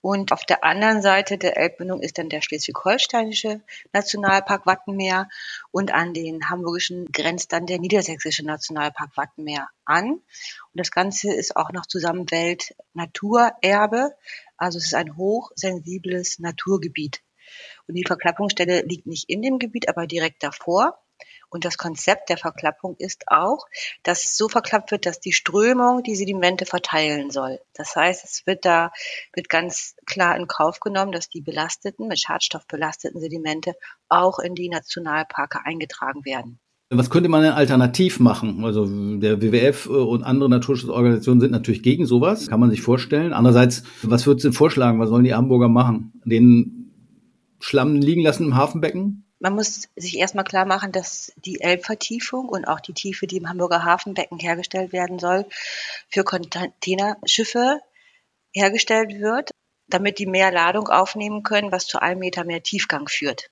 Und 0.00 0.32
auf 0.32 0.44
der 0.44 0.64
anderen 0.64 1.02
Seite 1.02 1.38
der 1.38 1.56
Elbmündung 1.56 2.00
ist 2.00 2.18
dann 2.18 2.28
der 2.28 2.42
Schleswig-Holsteinische 2.42 3.60
Nationalpark 3.92 4.66
Wattenmeer 4.66 5.28
und 5.70 5.94
an 5.94 6.14
den 6.14 6.50
Hamburgischen 6.50 7.06
grenzt 7.12 7.52
dann 7.52 7.66
der 7.66 7.78
Niedersächsische 7.78 8.44
Nationalpark 8.44 9.16
Wattenmeer 9.16 9.68
an. 9.84 10.14
Und 10.14 10.22
das 10.72 10.90
Ganze 10.90 11.32
ist 11.32 11.56
auch 11.56 11.70
noch 11.70 11.86
zusammen 11.86 12.28
Weltnaturerbe. 12.32 14.16
Also 14.56 14.78
es 14.78 14.86
ist 14.86 14.94
ein 14.94 15.16
hochsensibles 15.16 16.40
Naturgebiet. 16.40 17.22
Und 17.86 17.94
die 17.94 18.04
Verklappungsstelle 18.04 18.82
liegt 18.82 19.06
nicht 19.06 19.30
in 19.30 19.42
dem 19.42 19.60
Gebiet, 19.60 19.88
aber 19.88 20.08
direkt 20.08 20.42
davor. 20.42 20.98
Und 21.54 21.64
das 21.64 21.78
Konzept 21.78 22.30
der 22.30 22.36
Verklappung 22.36 22.96
ist 22.98 23.26
auch, 23.28 23.68
dass 24.02 24.24
es 24.24 24.36
so 24.36 24.48
verklappt 24.48 24.90
wird, 24.90 25.06
dass 25.06 25.20
die 25.20 25.30
Strömung 25.30 26.02
die 26.02 26.16
Sedimente 26.16 26.66
verteilen 26.66 27.30
soll. 27.30 27.60
Das 27.74 27.94
heißt, 27.94 28.24
es 28.24 28.42
wird 28.44 28.64
da, 28.64 28.90
wird 29.34 29.48
ganz 29.48 29.94
klar 30.04 30.36
in 30.36 30.48
Kauf 30.48 30.80
genommen, 30.80 31.12
dass 31.12 31.28
die 31.28 31.42
belasteten, 31.42 32.08
mit 32.08 32.18
Schadstoff 32.18 32.66
belasteten 32.66 33.20
Sedimente 33.20 33.74
auch 34.08 34.40
in 34.40 34.56
die 34.56 34.68
Nationalparke 34.68 35.64
eingetragen 35.64 36.24
werden. 36.24 36.58
Was 36.90 37.08
könnte 37.08 37.28
man 37.28 37.44
denn 37.44 37.52
alternativ 37.52 38.18
machen? 38.18 38.64
Also 38.64 38.86
der 39.18 39.40
WWF 39.40 39.86
und 39.86 40.24
andere 40.24 40.50
Naturschutzorganisationen 40.50 41.40
sind 41.40 41.52
natürlich 41.52 41.84
gegen 41.84 42.04
sowas, 42.04 42.48
kann 42.48 42.58
man 42.58 42.70
sich 42.70 42.82
vorstellen. 42.82 43.32
Andererseits, 43.32 43.84
was 44.02 44.26
würdest 44.26 44.44
du 44.44 44.50
vorschlagen? 44.50 44.98
Was 44.98 45.08
sollen 45.08 45.22
die 45.22 45.34
Hamburger 45.34 45.68
machen? 45.68 46.20
Den 46.24 46.90
Schlamm 47.60 47.94
liegen 47.94 48.22
lassen 48.22 48.46
im 48.46 48.56
Hafenbecken? 48.56 49.23
Man 49.40 49.54
muss 49.54 49.88
sich 49.96 50.18
erstmal 50.18 50.44
klar 50.44 50.64
machen, 50.64 50.92
dass 50.92 51.32
die 51.36 51.60
Elbvertiefung 51.60 52.48
und 52.48 52.66
auch 52.66 52.80
die 52.80 52.94
Tiefe, 52.94 53.26
die 53.26 53.36
im 53.36 53.48
Hamburger 53.48 53.84
Hafenbecken 53.84 54.38
hergestellt 54.38 54.92
werden 54.92 55.18
soll, 55.18 55.46
für 56.08 56.24
Containerschiffe 56.24 57.80
hergestellt 58.52 59.20
wird, 59.20 59.50
damit 59.88 60.18
die 60.18 60.26
mehr 60.26 60.52
Ladung 60.52 60.88
aufnehmen 60.88 61.42
können, 61.42 61.72
was 61.72 61.86
zu 61.86 62.00
einem 62.00 62.20
Meter 62.20 62.44
mehr 62.44 62.62
Tiefgang 62.62 63.08
führt. 63.08 63.50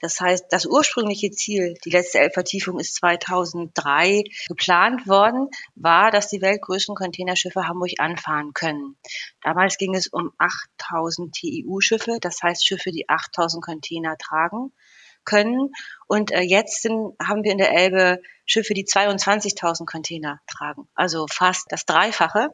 Das 0.00 0.18
heißt, 0.18 0.46
das 0.50 0.64
ursprüngliche 0.64 1.30
Ziel, 1.30 1.74
die 1.84 1.90
letzte 1.90 2.20
Elbvertiefung 2.20 2.78
ist 2.78 2.94
2003 2.96 4.24
geplant 4.48 5.06
worden, 5.06 5.48
war, 5.74 6.10
dass 6.10 6.28
die 6.28 6.40
weltgrößten 6.40 6.94
Containerschiffe 6.94 7.68
Hamburg 7.68 7.92
anfahren 7.98 8.54
können. 8.54 8.96
Damals 9.42 9.76
ging 9.76 9.94
es 9.94 10.06
um 10.06 10.32
8000 10.38 11.34
TIU-Schiffe, 11.34 12.16
das 12.20 12.42
heißt 12.42 12.66
Schiffe, 12.66 12.90
die 12.90 13.08
8000 13.08 13.62
Container 13.62 14.16
tragen 14.16 14.72
können. 15.24 15.70
Und 16.06 16.32
äh, 16.32 16.40
jetzt 16.40 16.82
sind, 16.82 17.14
haben 17.22 17.44
wir 17.44 17.52
in 17.52 17.58
der 17.58 17.72
Elbe 17.72 18.20
Schiffe, 18.46 18.74
die 18.74 18.84
22.000 18.84 19.86
Container 19.86 20.40
tragen, 20.48 20.88
also 20.94 21.26
fast 21.30 21.66
das 21.68 21.84
Dreifache. 21.86 22.48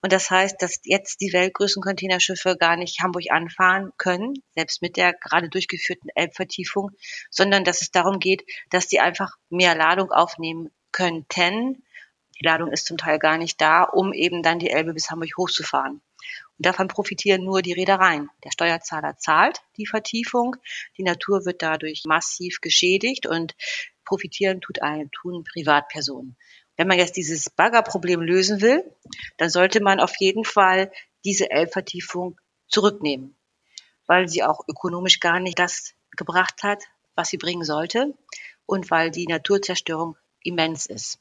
Und 0.00 0.12
das 0.12 0.30
heißt, 0.30 0.56
dass 0.60 0.80
jetzt 0.84 1.20
die 1.20 1.32
weltgrößten 1.32 1.82
Containerschiffe 1.82 2.56
gar 2.56 2.76
nicht 2.76 3.02
Hamburg 3.02 3.24
anfahren 3.30 3.90
können, 3.98 4.34
selbst 4.54 4.80
mit 4.80 4.96
der 4.96 5.12
gerade 5.12 5.50
durchgeführten 5.50 6.10
Elbvertiefung, 6.14 6.90
sondern 7.30 7.64
dass 7.64 7.82
es 7.82 7.90
darum 7.90 8.20
geht, 8.20 8.42
dass 8.70 8.88
die 8.88 9.00
einfach 9.00 9.32
mehr 9.50 9.74
Ladung 9.74 10.10
aufnehmen 10.12 10.70
könnten. 10.92 11.84
Die 12.40 12.46
Ladung 12.46 12.72
ist 12.72 12.86
zum 12.86 12.96
Teil 12.96 13.18
gar 13.18 13.36
nicht 13.36 13.60
da, 13.60 13.82
um 13.82 14.12
eben 14.12 14.42
dann 14.42 14.58
die 14.58 14.70
Elbe 14.70 14.94
bis 14.94 15.10
Hamburg 15.10 15.36
hochzufahren. 15.36 16.00
Davon 16.58 16.88
profitieren 16.88 17.44
nur 17.44 17.62
die 17.62 17.72
Reedereien. 17.72 18.28
Der 18.44 18.50
Steuerzahler 18.50 19.16
zahlt 19.16 19.62
die 19.76 19.86
Vertiefung, 19.86 20.56
die 20.96 21.04
Natur 21.04 21.44
wird 21.44 21.62
dadurch 21.62 22.02
massiv 22.04 22.60
geschädigt 22.60 23.26
und 23.26 23.54
profitieren 24.04 24.60
tut 24.60 24.82
ein, 24.82 25.10
tun 25.12 25.44
Privatpersonen. 25.44 26.36
Wenn 26.76 26.88
man 26.88 26.98
jetzt 26.98 27.16
dieses 27.16 27.50
Baggerproblem 27.50 28.20
lösen 28.20 28.60
will, 28.60 28.84
dann 29.36 29.50
sollte 29.50 29.80
man 29.80 30.00
auf 30.00 30.14
jeden 30.18 30.44
Fall 30.44 30.90
diese 31.24 31.50
Elbvertiefung 31.50 32.40
zurücknehmen, 32.68 33.36
weil 34.06 34.28
sie 34.28 34.42
auch 34.42 34.60
ökonomisch 34.68 35.20
gar 35.20 35.40
nicht 35.40 35.58
das 35.58 35.94
gebracht 36.16 36.62
hat, 36.62 36.84
was 37.14 37.28
sie 37.28 37.36
bringen 37.36 37.64
sollte 37.64 38.14
und 38.66 38.90
weil 38.90 39.10
die 39.10 39.26
Naturzerstörung 39.26 40.16
immens 40.42 40.86
ist. 40.86 41.20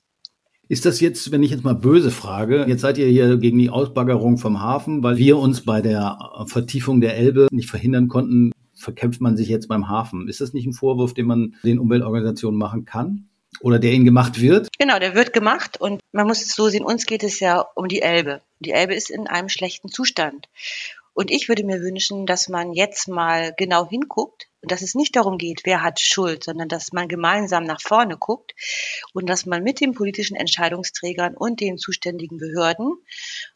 Ist 0.69 0.85
das 0.85 0.99
jetzt, 0.99 1.31
wenn 1.31 1.43
ich 1.43 1.51
jetzt 1.51 1.63
mal 1.63 1.75
böse 1.75 2.11
frage, 2.11 2.65
jetzt 2.67 2.81
seid 2.81 2.97
ihr 2.97 3.07
hier 3.07 3.37
gegen 3.37 3.57
die 3.57 3.69
Ausbaggerung 3.69 4.37
vom 4.37 4.61
Hafen, 4.61 5.01
weil 5.01 5.17
wir 5.17 5.37
uns 5.37 5.61
bei 5.61 5.81
der 5.81 6.17
Vertiefung 6.47 6.99
der 6.99 7.15
Elbe 7.15 7.47
nicht 7.51 7.69
verhindern 7.69 8.09
konnten, 8.09 8.51
verkämpft 8.75 9.21
man 9.21 9.37
sich 9.37 9.47
jetzt 9.47 9.67
beim 9.67 9.87
Hafen. 9.87 10.27
Ist 10.27 10.41
das 10.41 10.53
nicht 10.53 10.67
ein 10.67 10.73
Vorwurf, 10.73 11.13
den 11.13 11.25
man 11.25 11.55
den 11.63 11.79
Umweltorganisationen 11.79 12.59
machen 12.59 12.85
kann? 12.85 13.29
Oder 13.61 13.79
der 13.79 13.93
ihnen 13.93 14.05
gemacht 14.05 14.41
wird? 14.41 14.67
Genau, 14.77 14.99
der 14.99 15.15
wird 15.15 15.33
gemacht 15.33 15.79
und 15.79 16.01
man 16.11 16.27
muss 16.27 16.41
es 16.41 16.53
so 16.53 16.67
sehen, 16.67 16.83
uns 16.83 17.05
geht 17.05 17.23
es 17.23 17.39
ja 17.39 17.65
um 17.75 17.87
die 17.87 18.01
Elbe. 18.01 18.41
Die 18.59 18.71
Elbe 18.71 18.93
ist 18.93 19.09
in 19.09 19.25
einem 19.25 19.49
schlechten 19.49 19.89
Zustand. 19.89 20.47
Und 21.17 21.31
ich 21.31 21.49
würde 21.49 21.63
mir 21.63 21.81
wünschen, 21.81 22.27
dass 22.27 22.47
man 22.47 22.73
jetzt 22.73 23.07
mal 23.07 23.51
genau 23.57 23.89
hinguckt 23.89 24.49
und 24.61 24.71
dass 24.71 24.83
es 24.83 24.93
nicht 24.93 25.15
darum 25.15 25.39
geht, 25.39 25.61
wer 25.63 25.81
hat 25.81 25.99
Schuld, 25.99 26.43
sondern 26.43 26.69
dass 26.69 26.91
man 26.91 27.07
gemeinsam 27.07 27.63
nach 27.63 27.81
vorne 27.81 28.17
guckt 28.17 28.53
und 29.13 29.27
dass 29.27 29.47
man 29.47 29.63
mit 29.63 29.81
den 29.81 29.93
politischen 29.93 30.35
Entscheidungsträgern 30.35 31.35
und 31.35 31.59
den 31.59 31.79
zuständigen 31.79 32.37
Behörden, 32.37 32.93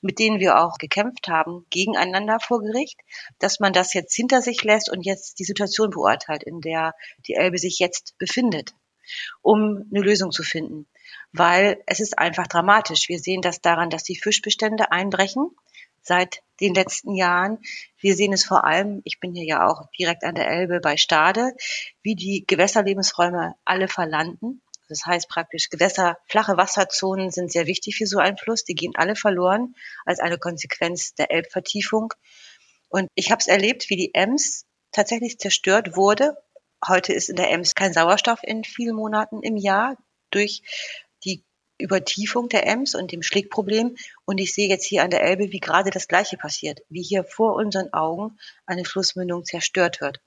mit 0.02 0.18
denen 0.18 0.40
wir 0.40 0.58
auch 0.58 0.80
gekämpft 0.80 1.28
haben, 1.28 1.68
gegeneinander 1.70 2.40
vor 2.40 2.64
Gericht, 2.64 3.00
dass 3.38 3.60
man 3.60 3.74
das 3.74 3.94
jetzt 3.94 4.16
hinter 4.16 4.42
sich 4.42 4.64
lässt 4.64 4.92
und 4.92 5.06
jetzt 5.06 5.38
die 5.38 5.46
Situation 5.46 5.92
beurteilt, 5.92 6.42
in 6.42 6.62
der 6.62 6.96
die 7.28 7.36
Elbe 7.36 7.60
sich 7.60 7.78
jetzt 7.78 8.18
befindet, 8.18 8.74
um 9.44 9.88
eine 9.92 10.02
Lösung 10.02 10.32
zu 10.32 10.42
finden. 10.42 10.88
Weil 11.32 11.84
es 11.86 12.00
ist 12.00 12.18
einfach 12.18 12.48
dramatisch. 12.48 13.08
Wir 13.08 13.20
sehen 13.20 13.44
das 13.44 13.62
daran, 13.62 13.92
dass 13.92 14.02
die 14.02 14.20
Fischbestände 14.20 14.92
einbrechen 14.92 15.52
seit 16.02 16.42
den 16.60 16.74
letzten 16.74 17.16
Jahren. 17.16 17.60
Wir 18.00 18.16
sehen 18.16 18.34
es 18.34 18.46
vor 18.46 18.64
allem, 18.66 19.02
ich 19.04 19.20
bin 19.20 19.34
hier 19.34 19.46
ja 19.46 19.68
auch 19.68 19.88
direkt 19.98 20.24
an 20.24 20.36
der 20.36 20.48
Elbe 20.48 20.80
bei 20.80 20.98
Stade, 20.98 21.54
wie 22.04 22.16
die 22.16 22.46
Gewässerlebensräume 22.48 23.56
alle 23.66 23.88
verlanden. 23.88 24.62
Das 24.90 25.06
heißt 25.06 25.30
praktisch, 25.30 25.70
Gewässer, 25.70 26.18
flache 26.28 26.58
Wasserzonen 26.58 27.32
sind 27.32 27.52
sehr 27.52 27.66
wichtig 27.66 27.96
für 27.96 28.06
so 28.06 28.20
einen 28.20 28.38
Fluss. 28.38 28.66
Die 28.66 28.76
gehen 28.76 28.92
alle 28.96 29.16
verloren 29.16 29.74
als 30.06 30.20
eine 30.20 30.38
Konsequenz 30.38 31.14
der 31.14 31.32
Elbvertiefung. 31.32 32.14
Und 32.90 33.08
ich 33.16 33.32
habe 33.32 33.40
es 33.40 33.48
erlebt, 33.48 33.90
wie 33.90 33.96
die 33.96 34.14
Ems 34.14 34.66
tatsächlich 34.92 35.40
zerstört 35.40 35.96
wurde. 35.96 36.36
Heute 36.86 37.14
ist 37.14 37.30
in 37.30 37.38
der 37.38 37.52
Ems 37.52 37.74
kein 37.74 37.94
Sauerstoff 37.94 38.42
in 38.44 38.66
vielen 38.66 38.96
Monaten 38.96 39.42
im 39.44 39.56
Jahr 39.56 39.96
durch 40.30 40.62
Übertiefung 41.82 42.50
der 42.50 42.68
Ems 42.68 42.96
und 42.96 43.12
dem 43.12 43.22
Schlickproblem. 43.22 43.96
Und 44.26 44.40
ich 44.40 44.54
sehe 44.54 44.70
jetzt 44.70 44.86
hier 44.86 45.04
an 45.04 45.10
der 45.12 45.24
Elbe, 45.24 45.52
wie 45.52 45.60
gerade 45.60 45.90
das 45.90 46.08
Gleiche 46.08 46.38
passiert, 46.38 46.82
wie 46.90 47.04
hier 47.04 47.24
vor 47.24 47.56
unseren 47.56 47.92
Augen 47.94 48.38
eine 48.66 48.86
Flussmündung 48.86 49.46
zerstört 49.46 50.02
wird. 50.02 50.20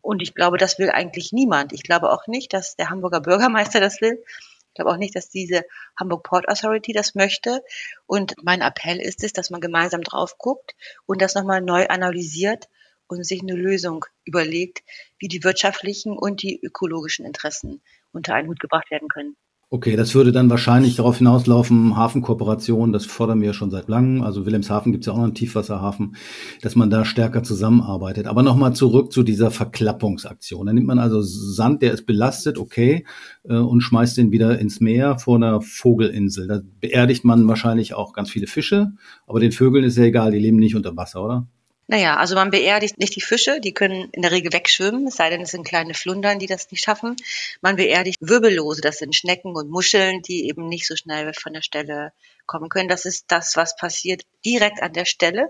Und 0.00 0.20
ich 0.20 0.34
glaube, 0.34 0.58
das 0.58 0.78
will 0.78 0.90
eigentlich 0.90 1.32
niemand. 1.32 1.72
Ich 1.72 1.82
glaube 1.82 2.12
auch 2.12 2.26
nicht, 2.26 2.52
dass 2.52 2.76
der 2.76 2.90
Hamburger 2.90 3.20
Bürgermeister 3.20 3.80
das 3.80 4.00
will. 4.00 4.22
Ich 4.68 4.74
glaube 4.74 4.90
auch 4.90 4.98
nicht, 4.98 5.14
dass 5.14 5.30
diese 5.30 5.64
Hamburg 5.98 6.24
Port 6.24 6.48
Authority 6.48 6.92
das 6.92 7.14
möchte. 7.14 7.62
Und 8.06 8.34
mein 8.42 8.60
Appell 8.60 9.00
ist 9.00 9.22
es, 9.24 9.32
dass 9.32 9.50
man 9.50 9.60
gemeinsam 9.60 10.02
drauf 10.02 10.36
guckt 10.36 10.74
und 11.06 11.22
das 11.22 11.34
nochmal 11.34 11.60
neu 11.60 11.86
analysiert 11.86 12.68
und 13.06 13.24
sich 13.24 13.40
eine 13.40 13.54
Lösung 13.54 14.04
überlegt, 14.24 14.82
wie 15.18 15.28
die 15.28 15.44
wirtschaftlichen 15.44 16.18
und 16.18 16.42
die 16.42 16.60
ökologischen 16.60 17.24
Interessen 17.24 17.82
unter 18.12 18.34
einen 18.34 18.48
Hut 18.48 18.60
gebracht 18.60 18.90
werden 18.90 19.08
können. 19.08 19.36
Okay, 19.70 19.96
das 19.96 20.14
würde 20.14 20.30
dann 20.30 20.50
wahrscheinlich 20.50 20.94
darauf 20.94 21.18
hinauslaufen, 21.18 21.96
Hafenkooperation, 21.96 22.92
das 22.92 23.06
fordern 23.06 23.40
wir 23.40 23.54
schon 23.54 23.70
seit 23.70 23.88
langem. 23.88 24.22
Also 24.22 24.46
Wilhelmshaven 24.46 24.92
gibt 24.92 25.02
es 25.02 25.06
ja 25.06 25.14
auch 25.14 25.16
noch 25.16 25.24
einen 25.24 25.34
Tiefwasserhafen, 25.34 26.16
dass 26.62 26.76
man 26.76 26.90
da 26.90 27.04
stärker 27.04 27.42
zusammenarbeitet. 27.42 28.26
Aber 28.26 28.42
nochmal 28.42 28.74
zurück 28.74 29.10
zu 29.10 29.24
dieser 29.24 29.50
Verklappungsaktion. 29.50 30.66
Da 30.66 30.72
nimmt 30.72 30.86
man 30.86 30.98
also 31.00 31.22
Sand, 31.22 31.82
der 31.82 31.92
ist 31.92 32.06
belastet, 32.06 32.58
okay, 32.58 33.04
äh, 33.42 33.56
und 33.56 33.80
schmeißt 33.80 34.16
den 34.16 34.30
wieder 34.30 34.58
ins 34.60 34.80
Meer 34.80 35.18
vor 35.18 35.36
einer 35.36 35.60
Vogelinsel. 35.60 36.46
Da 36.46 36.60
beerdigt 36.80 37.24
man 37.24 37.48
wahrscheinlich 37.48 37.94
auch 37.94 38.12
ganz 38.12 38.30
viele 38.30 38.46
Fische, 38.46 38.92
aber 39.26 39.40
den 39.40 39.50
Vögeln 39.50 39.84
ist 39.84 39.96
ja 39.96 40.04
egal, 40.04 40.30
die 40.30 40.38
leben 40.38 40.58
nicht 40.58 40.76
unter 40.76 40.96
Wasser, 40.96 41.24
oder? 41.24 41.48
Naja, 41.86 42.16
also 42.16 42.34
man 42.34 42.50
beerdigt 42.50 42.98
nicht 42.98 43.14
die 43.14 43.20
Fische, 43.20 43.60
die 43.60 43.74
können 43.74 44.08
in 44.12 44.22
der 44.22 44.30
Regel 44.30 44.52
wegschwimmen, 44.52 45.06
es 45.06 45.16
sei 45.16 45.28
denn, 45.28 45.42
es 45.42 45.50
sind 45.50 45.66
kleine 45.66 45.92
Flundern, 45.92 46.38
die 46.38 46.46
das 46.46 46.70
nicht 46.70 46.82
schaffen. 46.82 47.14
Man 47.60 47.76
beerdigt 47.76 48.18
Wirbellose, 48.22 48.80
das 48.80 48.98
sind 48.98 49.14
Schnecken 49.14 49.54
und 49.54 49.70
Muscheln, 49.70 50.22
die 50.22 50.48
eben 50.48 50.68
nicht 50.68 50.86
so 50.86 50.96
schnell 50.96 51.32
von 51.34 51.52
der 51.52 51.62
Stelle 51.62 52.12
kommen 52.46 52.70
können. 52.70 52.88
Das 52.88 53.04
ist 53.04 53.26
das, 53.28 53.56
was 53.56 53.76
passiert 53.76 54.22
direkt 54.44 54.82
an 54.82 54.94
der 54.94 55.04
Stelle. 55.04 55.48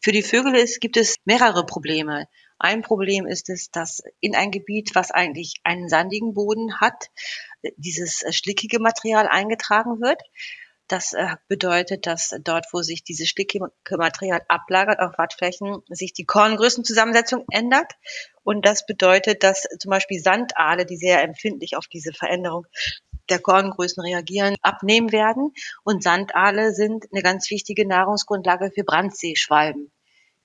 Für 0.00 0.12
die 0.12 0.22
Vögel 0.22 0.54
ist, 0.54 0.80
gibt 0.80 0.98
es 0.98 1.16
mehrere 1.24 1.64
Probleme. 1.64 2.28
Ein 2.58 2.82
Problem 2.82 3.26
ist 3.26 3.48
es, 3.48 3.70
dass 3.70 4.02
in 4.20 4.36
ein 4.36 4.50
Gebiet, 4.50 4.94
was 4.94 5.10
eigentlich 5.10 5.54
einen 5.64 5.88
sandigen 5.88 6.34
Boden 6.34 6.78
hat, 6.78 7.06
dieses 7.78 8.22
schlickige 8.36 8.80
Material 8.80 9.26
eingetragen 9.26 10.02
wird. 10.02 10.20
Das 10.90 11.12
äh, 11.12 11.36
bedeutet, 11.46 12.08
dass 12.08 12.34
dort, 12.42 12.66
wo 12.72 12.82
sich 12.82 13.04
dieses 13.04 13.28
Stickymaterial 13.28 14.42
ablagert 14.48 14.98
auf 14.98 15.18
Wattflächen, 15.18 15.82
sich 15.88 16.12
die 16.12 16.24
Korngrößenzusammensetzung 16.24 17.44
ändert. 17.52 17.92
Und 18.42 18.66
das 18.66 18.86
bedeutet, 18.86 19.44
dass 19.44 19.68
zum 19.78 19.90
Beispiel 19.90 20.18
Sandaale, 20.18 20.86
die 20.86 20.96
sehr 20.96 21.22
empfindlich 21.22 21.76
auf 21.76 21.86
diese 21.86 22.12
Veränderung 22.12 22.66
der 23.28 23.38
Korngrößen 23.38 24.02
reagieren, 24.02 24.56
abnehmen 24.62 25.12
werden. 25.12 25.52
Und 25.84 26.02
Sandaale 26.02 26.74
sind 26.74 27.06
eine 27.12 27.22
ganz 27.22 27.48
wichtige 27.52 27.86
Nahrungsgrundlage 27.86 28.72
für 28.74 28.82
Brandseeschwalben, 28.82 29.92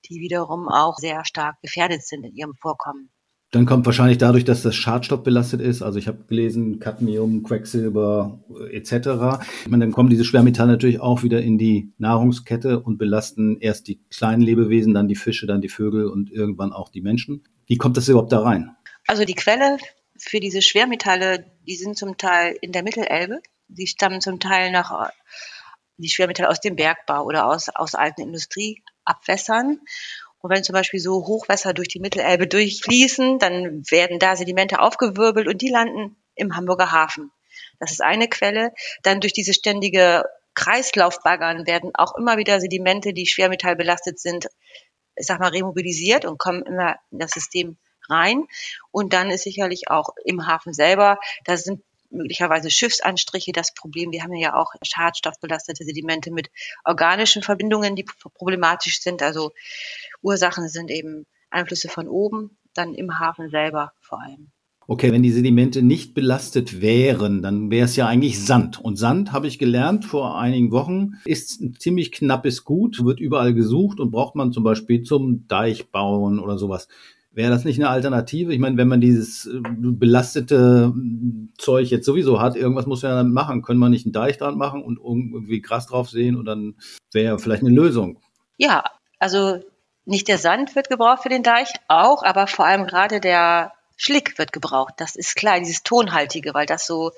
die 0.08 0.20
wiederum 0.20 0.70
auch 0.70 0.98
sehr 0.98 1.26
stark 1.26 1.60
gefährdet 1.64 2.06
sind 2.06 2.24
in 2.24 2.36
ihrem 2.36 2.54
Vorkommen. 2.54 3.10
Dann 3.56 3.66
kommt 3.66 3.86
wahrscheinlich 3.86 4.18
dadurch, 4.18 4.44
dass 4.44 4.64
das 4.64 4.76
Schadstoff 4.76 5.24
belastet 5.24 5.62
ist. 5.62 5.82
Also 5.82 5.98
ich 5.98 6.10
habe 6.10 6.26
gelesen, 6.26 6.82
Cadmium, 6.82 7.42
Quecksilber 7.44 8.44
etc. 8.70 8.92
Ich 9.64 9.70
meine, 9.70 9.86
dann 9.86 9.94
kommen 9.94 10.10
diese 10.10 10.26
Schwermetalle 10.26 10.74
natürlich 10.74 11.00
auch 11.00 11.24
wieder 11.24 11.42
in 11.42 11.58
die 11.58 11.94
Nahrungskette 11.98 12.82
und 12.82 12.98
belasten 12.98 13.58
erst 13.62 13.88
die 13.88 14.04
kleinen 14.10 14.42
Lebewesen, 14.42 14.94
dann 14.94 15.08
die 15.08 15.16
Fische, 15.16 15.48
dann 15.48 15.62
die 15.62 15.70
Vögel 15.70 16.08
und 16.08 16.30
irgendwann 16.34 16.74
auch 16.74 16.90
die 16.90 17.00
Menschen. 17.00 17.46
Wie 17.66 17.78
kommt 17.78 17.96
das 17.96 18.10
überhaupt 18.10 18.34
da 18.34 18.42
rein? 18.42 18.76
Also 19.08 19.24
die 19.24 19.36
Quelle 19.36 19.78
für 20.18 20.42
diese 20.42 20.62
Schwermetalle, 20.62 21.46
die 21.66 21.78
sind 21.78 21.98
zum 21.98 22.18
Teil 22.18 22.58
in 22.60 22.74
der 22.74 22.84
Mittelelbe. 22.84 23.40
Die 23.70 23.88
stammen 23.88 24.20
zum 24.20 24.42
Teil 24.42 24.70
nach 24.70 25.12
die 25.96 26.10
Schwermetalle 26.10 26.50
aus 26.50 26.60
dem 26.60 26.76
Bergbau 26.76 27.24
oder 27.24 27.48
aus, 27.48 27.70
aus 27.70 27.96
alten 27.96 28.20
Industrieabwässern. 28.20 29.80
Und 30.46 30.52
wenn 30.52 30.64
zum 30.64 30.74
Beispiel 30.74 31.00
so 31.00 31.26
Hochwässer 31.26 31.74
durch 31.74 31.88
die 31.88 32.00
Mittelelbe 32.00 32.46
durchfließen, 32.46 33.40
dann 33.40 33.82
werden 33.90 34.20
da 34.20 34.36
Sedimente 34.36 34.80
aufgewirbelt 34.80 35.48
und 35.48 35.60
die 35.60 35.70
landen 35.70 36.18
im 36.36 36.56
Hamburger 36.56 36.92
Hafen. 36.92 37.32
Das 37.80 37.90
ist 37.90 38.04
eine 38.04 38.28
Quelle. 38.28 38.72
Dann 39.02 39.22
durch 39.22 39.34
diese 39.34 39.56
ständige 39.56 40.24
Kreislaufbaggern 40.54 41.66
werden 41.66 41.96
auch 41.96 42.16
immer 42.16 42.38
wieder 42.38 42.60
Sedimente, 42.60 43.12
die 43.12 43.26
schwermetallbelastet 43.26 44.20
sind, 44.20 44.46
ich 45.16 45.26
sag 45.26 45.40
mal, 45.40 45.50
remobilisiert 45.50 46.26
und 46.26 46.38
kommen 46.38 46.62
immer 46.62 46.98
in 47.10 47.18
das 47.18 47.32
System 47.32 47.78
rein. 48.08 48.46
Und 48.92 49.14
dann 49.14 49.32
ist 49.32 49.46
sicherlich 49.46 49.90
auch 49.90 50.10
im 50.26 50.46
Hafen 50.46 50.74
selber, 50.74 51.18
da 51.46 51.58
sind 51.58 51.82
möglicherweise 52.16 52.72
Schiffsanstriche 52.72 53.52
das 53.52 53.74
Problem. 53.74 54.12
Wir 54.12 54.24
haben 54.24 54.34
ja 54.34 54.56
auch 54.56 54.74
schadstoffbelastete 54.82 55.84
Sedimente 55.84 56.32
mit 56.32 56.50
organischen 56.84 57.42
Verbindungen, 57.42 57.96
die 57.96 58.06
problematisch 58.34 59.02
sind. 59.02 59.22
Also 59.22 59.52
Ursachen 60.22 60.70
sind 60.70 60.92
eben 60.92 61.26
Einflüsse 61.50 61.90
von 61.90 62.08
oben, 62.08 62.58
dann 62.74 62.94
im 62.94 63.20
Hafen 63.20 63.50
selber 63.50 63.94
vor 64.02 64.22
allem. 64.22 64.52
Okay, 64.88 65.12
wenn 65.12 65.24
die 65.24 65.32
Sedimente 65.32 65.82
nicht 65.82 66.14
belastet 66.14 66.80
wären, 66.80 67.42
dann 67.42 67.72
wäre 67.72 67.86
es 67.86 67.96
ja 67.96 68.06
eigentlich 68.06 68.46
Sand. 68.46 68.80
Und 68.80 68.98
Sand, 68.98 69.32
habe 69.32 69.48
ich 69.48 69.58
gelernt 69.58 70.06
vor 70.06 70.38
einigen 70.38 70.72
Wochen, 70.72 71.14
ist 71.26 71.60
ein 71.60 71.74
ziemlich 71.80 72.12
knappes 72.12 72.66
Gut, 72.66 73.04
wird 73.04 73.20
überall 73.20 73.56
gesucht 73.56 74.00
und 74.00 74.12
braucht 74.12 74.36
man 74.36 74.52
zum 74.52 74.64
Beispiel 74.64 75.02
zum 75.02 75.48
Deichbauen 75.48 76.40
oder 76.40 76.60
sowas. 76.60 76.88
Wäre 77.36 77.52
das 77.52 77.66
nicht 77.66 77.78
eine 77.78 77.90
Alternative? 77.90 78.54
Ich 78.54 78.60
meine, 78.60 78.78
wenn 78.78 78.88
man 78.88 79.02
dieses 79.02 79.46
äh, 79.46 79.60
belastete 79.62 80.86
hm, 80.86 81.52
Zeug 81.58 81.90
jetzt 81.90 82.06
sowieso 82.06 82.40
hat, 82.40 82.56
irgendwas 82.56 82.86
muss 82.86 83.04
man 83.04 83.12
ja 83.12 83.18
dann 83.18 83.34
machen. 83.34 83.62
Können 83.62 83.82
wir 83.82 83.90
nicht 83.90 84.06
einen 84.06 84.14
Deich 84.14 84.38
dran 84.38 84.58
machen 84.58 84.82
und 84.82 85.00
irgendwie 85.00 85.62
Gras 85.62 85.86
drauf 85.86 86.10
sehen 86.10 86.38
und 86.38 86.46
dann 86.46 86.76
wäre 87.12 87.38
vielleicht 87.38 87.62
eine 87.62 87.76
Lösung. 87.76 88.22
Ja, 88.58 88.86
also 89.20 89.60
nicht 90.06 90.30
der 90.30 90.38
Sand 90.38 90.78
wird 90.78 90.88
gebraucht 90.88 91.24
für 91.24 91.30
den 91.30 91.44
Deich, 91.44 91.74
auch, 91.90 92.24
aber 92.24 92.48
vor 92.48 92.66
allem 92.66 92.88
gerade 92.88 93.20
der 93.20 93.74
Schlick 93.98 94.38
wird 94.38 94.54
gebraucht. 94.54 94.94
Das 94.98 95.18
ist 95.18 95.36
klar, 95.36 95.60
dieses 95.60 95.84
Tonhaltige, 95.84 96.54
weil 96.54 96.66
das 96.66 96.88
so 96.88 97.12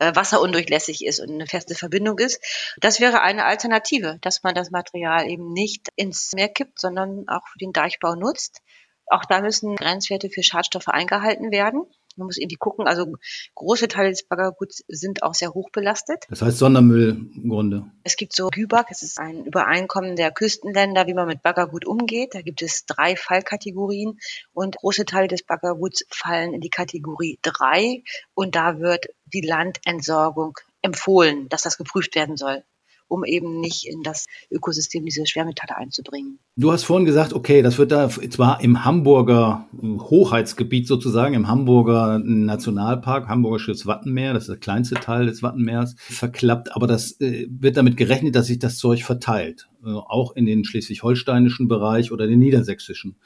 äh, 0.00 0.14
wasserundurchlässig 0.16 1.04
ist 1.04 1.20
und 1.20 1.30
eine 1.30 1.46
feste 1.46 1.76
Verbindung 1.76 2.18
ist. 2.18 2.42
Das 2.80 2.98
wäre 2.98 3.20
eine 3.20 3.44
Alternative, 3.44 4.18
dass 4.20 4.42
man 4.42 4.56
das 4.56 4.72
Material 4.72 5.28
eben 5.28 5.52
nicht 5.52 5.88
ins 5.94 6.32
Meer 6.34 6.48
kippt, 6.48 6.80
sondern 6.80 7.28
auch 7.28 7.46
für 7.46 7.58
den 7.58 7.72
Deichbau 7.72 8.16
nutzt. 8.16 8.62
Auch 9.10 9.24
da 9.24 9.40
müssen 9.40 9.74
Grenzwerte 9.74 10.30
für 10.30 10.44
Schadstoffe 10.44 10.88
eingehalten 10.88 11.50
werden. 11.50 11.84
Man 12.16 12.26
muss 12.26 12.38
irgendwie 12.38 12.56
gucken, 12.56 12.86
also 12.86 13.14
große 13.54 13.88
Teile 13.88 14.10
des 14.10 14.22
Baggerguts 14.24 14.84
sind 14.88 15.22
auch 15.22 15.34
sehr 15.34 15.52
hoch 15.52 15.70
belastet. 15.70 16.24
Das 16.28 16.42
heißt 16.42 16.58
Sondermüll 16.58 17.30
im 17.34 17.48
Grunde. 17.48 17.90
Es 18.04 18.16
gibt 18.16 18.34
so 18.34 18.48
GÜBAG, 18.48 18.86
es 18.90 19.02
ist 19.02 19.18
ein 19.18 19.44
Übereinkommen 19.46 20.16
der 20.16 20.30
Küstenländer, 20.30 21.06
wie 21.06 21.14
man 21.14 21.26
mit 21.26 21.42
Baggergut 21.42 21.86
umgeht. 21.86 22.34
Da 22.34 22.42
gibt 22.42 22.62
es 22.62 22.86
drei 22.86 23.16
Fallkategorien 23.16 24.18
und 24.52 24.76
große 24.76 25.04
Teile 25.06 25.28
des 25.28 25.42
Baggerguts 25.42 26.04
fallen 26.08 26.54
in 26.54 26.60
die 26.60 26.70
Kategorie 26.70 27.38
drei 27.42 28.02
und 28.34 28.54
da 28.54 28.78
wird 28.78 29.06
die 29.32 29.42
Landentsorgung 29.42 30.58
empfohlen, 30.82 31.48
dass 31.48 31.62
das 31.62 31.78
geprüft 31.78 32.14
werden 32.14 32.36
soll 32.36 32.64
um 33.10 33.24
eben 33.24 33.60
nicht 33.60 33.86
in 33.86 34.02
das 34.02 34.26
Ökosystem 34.50 35.04
diese 35.04 35.26
Schwermetalle 35.26 35.76
einzubringen. 35.76 36.38
Du 36.56 36.72
hast 36.72 36.84
vorhin 36.84 37.06
gesagt, 37.06 37.32
okay, 37.32 37.60
das 37.60 37.76
wird 37.78 37.90
da 37.92 38.08
zwar 38.08 38.62
im 38.62 38.84
Hamburger 38.84 39.66
Hoheitsgebiet 39.82 40.86
sozusagen, 40.86 41.34
im 41.34 41.48
Hamburger 41.48 42.20
Nationalpark, 42.22 43.28
Hamburgisches 43.28 43.86
Wattenmeer, 43.86 44.32
das 44.32 44.44
ist 44.44 44.50
der 44.50 44.56
kleinste 44.58 44.94
Teil 44.94 45.26
des 45.26 45.42
Wattenmeers, 45.42 45.96
verklappt, 45.98 46.74
aber 46.74 46.86
das 46.86 47.20
äh, 47.20 47.46
wird 47.50 47.76
damit 47.76 47.96
gerechnet, 47.96 48.34
dass 48.34 48.46
sich 48.46 48.58
das 48.58 48.78
Zeug 48.78 49.02
verteilt, 49.02 49.68
äh, 49.84 49.90
auch 49.90 50.36
in 50.36 50.46
den 50.46 50.64
schleswig-holsteinischen 50.64 51.68
Bereich 51.68 52.12
oder 52.12 52.26
den 52.26 52.38
niedersächsischen. 52.38 53.16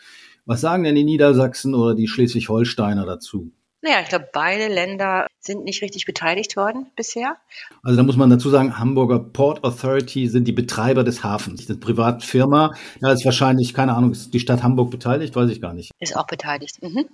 Was 0.46 0.60
sagen 0.60 0.84
denn 0.84 0.94
die 0.94 1.04
Niedersachsen 1.04 1.74
oder 1.74 1.94
die 1.94 2.08
Schleswig-Holsteiner 2.08 3.06
dazu? 3.06 3.52
Naja, 3.84 4.00
ich 4.02 4.08
glaube, 4.08 4.30
beide 4.32 4.68
Länder 4.68 5.26
sind 5.40 5.64
nicht 5.64 5.82
richtig 5.82 6.06
beteiligt 6.06 6.56
worden 6.56 6.86
bisher. 6.96 7.36
Also 7.82 7.98
da 7.98 8.02
muss 8.02 8.16
man 8.16 8.30
dazu 8.30 8.48
sagen, 8.48 8.78
Hamburger 8.78 9.18
Port 9.18 9.62
Authority 9.62 10.26
sind 10.26 10.48
die 10.48 10.52
Betreiber 10.52 11.04
des 11.04 11.22
Hafens. 11.22 11.56
Das 11.56 11.64
ist 11.64 11.70
eine 11.70 11.80
Privatfirma. 11.80 12.72
Da 13.02 13.12
ist 13.12 13.26
wahrscheinlich, 13.26 13.74
keine 13.74 13.92
Ahnung, 13.94 14.12
ist 14.12 14.32
die 14.32 14.40
Stadt 14.40 14.62
Hamburg 14.62 14.90
beteiligt? 14.90 15.36
Weiß 15.36 15.50
ich 15.50 15.60
gar 15.60 15.74
nicht. 15.74 15.90
Ist 16.00 16.16
auch 16.16 16.26
beteiligt. 16.26 16.82
Mhm. 16.82 17.10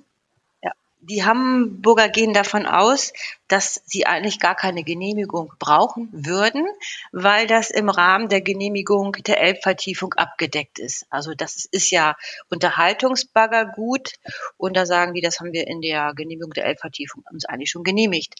Die 1.02 1.25
Hamburger 1.25 2.11
gehen 2.11 2.35
davon 2.35 2.66
aus, 2.66 3.14
dass 3.49 3.80
sie 3.87 4.07
eigentlich 4.07 4.38
gar 4.38 4.54
keine 4.54 4.85
Genehmigung 4.85 5.50
brauchen 5.59 6.11
würden, 6.12 6.66
weil 7.11 7.47
das 7.47 7.71
im 7.71 7.88
Rahmen 7.88 8.28
der 8.28 8.42
Genehmigung 8.42 9.12
der 9.12 9.40
Elbvertiefung 9.40 10.12
abgedeckt 10.14 10.78
ist. 10.78 11.07
Also 11.09 11.35
das 11.35 11.64
ist 11.64 11.90
ja 11.90 12.16
Unterhaltungsbaggergut 12.50 14.12
und 14.59 14.76
da 14.76 14.85
sagen 14.85 15.14
die, 15.14 15.23
das 15.23 15.40
haben 15.40 15.54
wir 15.54 15.66
in 15.66 15.80
der 15.80 16.12
Genehmigung 16.14 16.52
der 16.52 16.66
Elbvertiefung 16.66 17.25
uns 17.33 17.47
eigentlich 17.47 17.71
schon 17.71 17.83
genehmigt. 17.83 18.35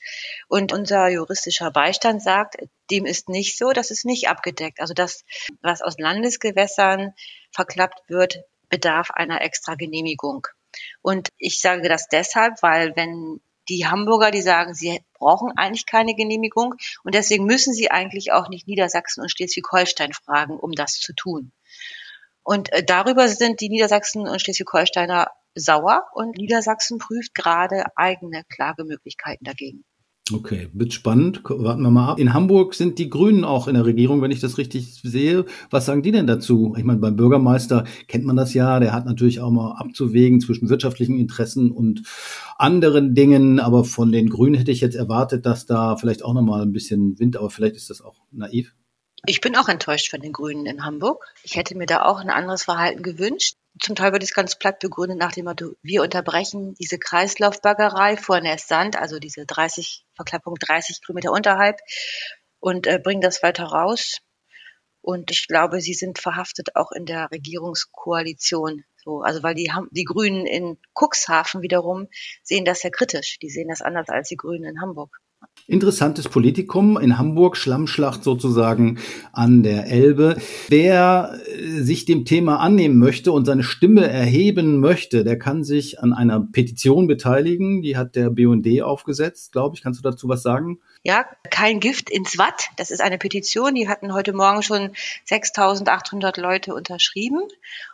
Und 0.47 0.75
unser 0.75 1.09
juristischer 1.09 1.71
Beistand 1.71 2.23
sagt, 2.23 2.57
dem 2.91 3.07
ist 3.07 3.31
nicht 3.31 3.57
so, 3.57 3.71
das 3.73 3.91
ist 3.91 4.05
nicht 4.05 4.29
abgedeckt. 4.29 4.81
Also 4.81 4.93
das, 4.93 5.25
was 5.63 5.81
aus 5.81 5.99
Landesgewässern 5.99 7.15
verklappt 7.53 8.03
wird, 8.09 8.45
bedarf 8.69 9.11
einer 9.11 9.41
extra 9.41 9.77
Genehmigung. 9.77 10.47
Und 11.03 11.29
ich 11.39 11.61
sage 11.61 11.89
das 11.89 12.09
deshalb, 12.09 12.63
weil 12.63 12.95
wenn 12.97 13.41
die 13.69 13.87
Hamburger, 13.87 14.31
die 14.31 14.43
sagen, 14.43 14.75
sie 14.75 15.01
brauchen 15.15 15.53
eigentlich 15.57 15.87
keine 15.87 16.15
Genehmigung 16.15 16.75
und 17.05 17.15
deswegen 17.15 17.45
müssen 17.45 17.73
sie 17.73 17.91
eigentlich 17.91 18.33
auch 18.33 18.49
nicht 18.49 18.67
Niedersachsen 18.67 19.23
und 19.23 19.31
Schleswig-Holstein 19.31 20.13
fragen, 20.13 20.59
um 20.59 20.73
das 20.73 20.95
zu 20.95 21.13
tun. 21.15 21.53
Und 22.43 22.73
äh, 22.73 22.83
darüber 22.83 23.29
sind 23.29 23.61
die 23.61 23.69
Niedersachsen 23.69 24.27
und 24.27 24.41
Schleswig-Holsteiner 24.41 25.29
sauer 25.55 26.07
und 26.15 26.37
Niedersachsen 26.37 26.99
prüft 26.99 27.35
gerade 27.35 27.85
eigene 27.97 28.45
Klagemöglichkeiten 28.45 29.45
dagegen. 29.45 29.85
Okay, 30.33 30.69
wird 30.73 30.93
spannend. 30.93 31.43
Warten 31.45 31.83
wir 31.83 31.91
mal 31.91 32.13
ab. 32.13 32.19
In 32.19 32.35
Hamburg 32.35 32.75
sind 32.75 32.99
die 32.99 33.11
Grünen 33.11 33.45
auch 33.45 33.69
in 33.69 33.75
der 33.75 33.85
Regierung, 33.85 34.23
wenn 34.23 34.31
ich 34.31 34.41
das 34.41 34.59
richtig 34.59 35.01
sehe. 35.03 35.45
Was 35.71 35.87
sagen 35.87 36.03
die 36.03 36.13
denn 36.13 36.27
dazu? 36.27 36.75
Ich 36.77 36.85
meine, 36.85 37.01
beim 37.01 37.17
Bürgermeister 37.17 37.85
kennt 38.07 38.25
man 38.25 38.37
das 38.37 38.55
ja. 38.55 38.81
Der 38.81 38.93
hat 38.93 39.07
natürlich 39.07 39.41
auch 39.41 39.51
mal 39.51 39.73
abzuwägen 39.73 40.41
zwischen 40.41 40.69
wirtschaftlichen 40.69 41.19
Interessen 41.19 41.73
und 41.73 42.03
anderen 42.57 43.15
Dingen. 43.15 43.61
Aber 43.61 43.85
von 43.85 44.13
den 44.13 44.31
Grünen 44.31 44.55
hätte 44.55 44.71
ich 44.71 44.81
jetzt 44.81 44.97
erwartet, 44.97 45.47
dass 45.47 45.67
da 45.67 45.97
vielleicht 45.97 46.25
auch 46.25 46.35
noch 46.35 46.43
mal 46.43 46.63
ein 46.63 46.73
bisschen 46.73 47.19
Wind, 47.19 47.37
aber 47.37 47.51
vielleicht 47.51 47.77
ist 47.77 47.91
das 47.91 48.01
auch 48.01 48.17
naiv. 48.31 48.75
Ich 49.27 49.41
bin 49.41 49.57
auch 49.57 49.69
enttäuscht 49.69 50.11
von 50.11 50.21
den 50.21 50.33
Grünen 50.33 50.67
in 50.67 50.85
Hamburg. 50.85 51.27
Ich 51.43 51.57
hätte 51.57 51.77
mir 51.77 51.87
da 51.87 52.05
auch 52.05 52.21
ein 52.21 52.31
anderes 52.31 52.65
Verhalten 52.65 53.03
gewünscht. 53.03 53.57
Zum 53.79 53.95
Teil 53.95 54.13
wird 54.13 54.23
es 54.23 54.35
ganz 54.35 54.59
platt 54.59 54.81
begründet 54.81 55.19
nach 55.19 55.33
dem 55.33 55.45
Motto, 55.45 55.75
wir 55.83 56.03
unterbrechen 56.03 56.75
diese 56.75 56.99
Kreislaufbaggerei 56.99 58.17
vor 58.17 58.41
Sand, 58.59 58.97
also 58.97 59.19
diese 59.19 59.47
30, 59.47 60.05
Verklappung 60.17 60.57
30 60.57 61.01
Kilometer 61.03 61.33
unterhalb 61.33 61.79
und 62.59 62.87
äh, 62.87 62.99
bringen 62.99 63.21
das 63.21 63.43
weiter 63.43 63.65
raus. 63.65 64.19
Und 65.03 65.31
ich 65.31 65.47
glaube, 65.47 65.81
sie 65.81 65.95
sind 65.95 66.19
verhaftet 66.19 66.77
auch 66.77 66.93
in 66.93 67.07
der 67.07 67.31
Regierungskoalition. 67.31 68.85
So, 68.97 69.23
also 69.23 69.43
weil 69.43 69.55
die, 69.55 69.73
die 69.93 70.05
Grünen 70.05 70.47
in 70.47 70.77
Cuxhaven 70.95 71.63
wiederum 71.63 72.09
sehen 72.43 72.67
das 72.67 72.81
sehr 72.81 72.91
kritisch. 72.91 73.39
Die 73.39 73.49
sehen 73.49 73.69
das 73.69 73.81
anders 73.81 74.09
als 74.09 74.29
die 74.29 74.37
Grünen 74.37 74.65
in 74.65 74.81
Hamburg. 74.83 75.21
Interessantes 75.71 76.29
Politikum 76.29 76.99
in 76.99 77.17
Hamburg, 77.17 77.57
Schlammschlacht 77.57 78.25
sozusagen 78.25 78.99
an 79.33 79.63
der 79.63 79.87
Elbe. 79.87 80.37
Wer 80.67 81.39
äh, 81.47 81.81
sich 81.83 82.05
dem 82.05 82.25
Thema 82.25 82.59
annehmen 82.59 82.99
möchte 82.99 83.31
und 83.31 83.45
seine 83.45 83.63
Stimme 83.63 84.05
erheben 84.09 84.81
möchte, 84.81 85.23
der 85.23 85.39
kann 85.39 85.63
sich 85.63 86.01
an 86.01 86.13
einer 86.13 86.41
Petition 86.41 87.07
beteiligen. 87.07 87.83
Die 87.83 87.97
hat 87.97 88.17
der 88.17 88.31
BND 88.31 88.83
aufgesetzt, 88.83 89.53
glaube 89.53 89.77
ich. 89.77 89.83
Kannst 89.83 90.05
du 90.05 90.11
dazu 90.11 90.29
was 90.29 90.43
sagen? 90.43 90.81
Ja, 91.05 91.25
kein 91.51 91.79
Gift 91.79 92.11
ins 92.11 92.37
Watt. 92.37 92.71
Das 92.77 92.91
ist 92.91 93.01
eine 93.01 93.19
Petition. 93.19 93.77
Die 93.77 93.89
hatten 93.89 94.13
heute 94.13 94.33
Morgen 94.33 94.65
schon 94.65 94.91
6.800 95.29 96.41
Leute 96.41 96.75
unterschrieben. 96.75 97.43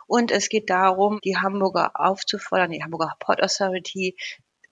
Und 0.07 0.31
es 0.31 0.49
geht 0.49 0.71
darum, 0.71 1.19
die 1.23 1.37
Hamburger 1.37 1.91
aufzufordern, 1.93 2.71
die 2.71 2.81
Hamburger 2.81 3.13
Port 3.19 3.43
Authority, 3.43 4.15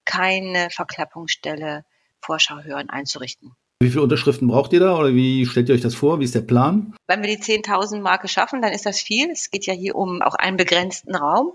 keine 0.04 0.70
Verklappungsstelle 0.70 1.84
Vorschau 2.26 2.58
hören 2.62 2.90
einzurichten. 2.90 3.52
Wie 3.80 3.90
viele 3.90 4.02
Unterschriften 4.02 4.48
braucht 4.48 4.72
ihr 4.72 4.80
da 4.80 4.98
oder 4.98 5.14
wie 5.14 5.44
stellt 5.44 5.68
ihr 5.68 5.74
euch 5.74 5.82
das 5.82 5.94
vor? 5.94 6.18
Wie 6.18 6.24
ist 6.24 6.34
der 6.34 6.40
Plan? 6.40 6.94
Wenn 7.06 7.22
wir 7.22 7.36
die 7.36 7.42
10.000 7.42 8.00
Marke 8.00 8.26
schaffen, 8.26 8.62
dann 8.62 8.72
ist 8.72 8.86
das 8.86 9.00
viel. 9.00 9.30
Es 9.30 9.50
geht 9.50 9.66
ja 9.66 9.74
hier 9.74 9.94
um 9.94 10.22
auch 10.22 10.34
einen 10.34 10.56
begrenzten 10.56 11.14
Raum 11.14 11.52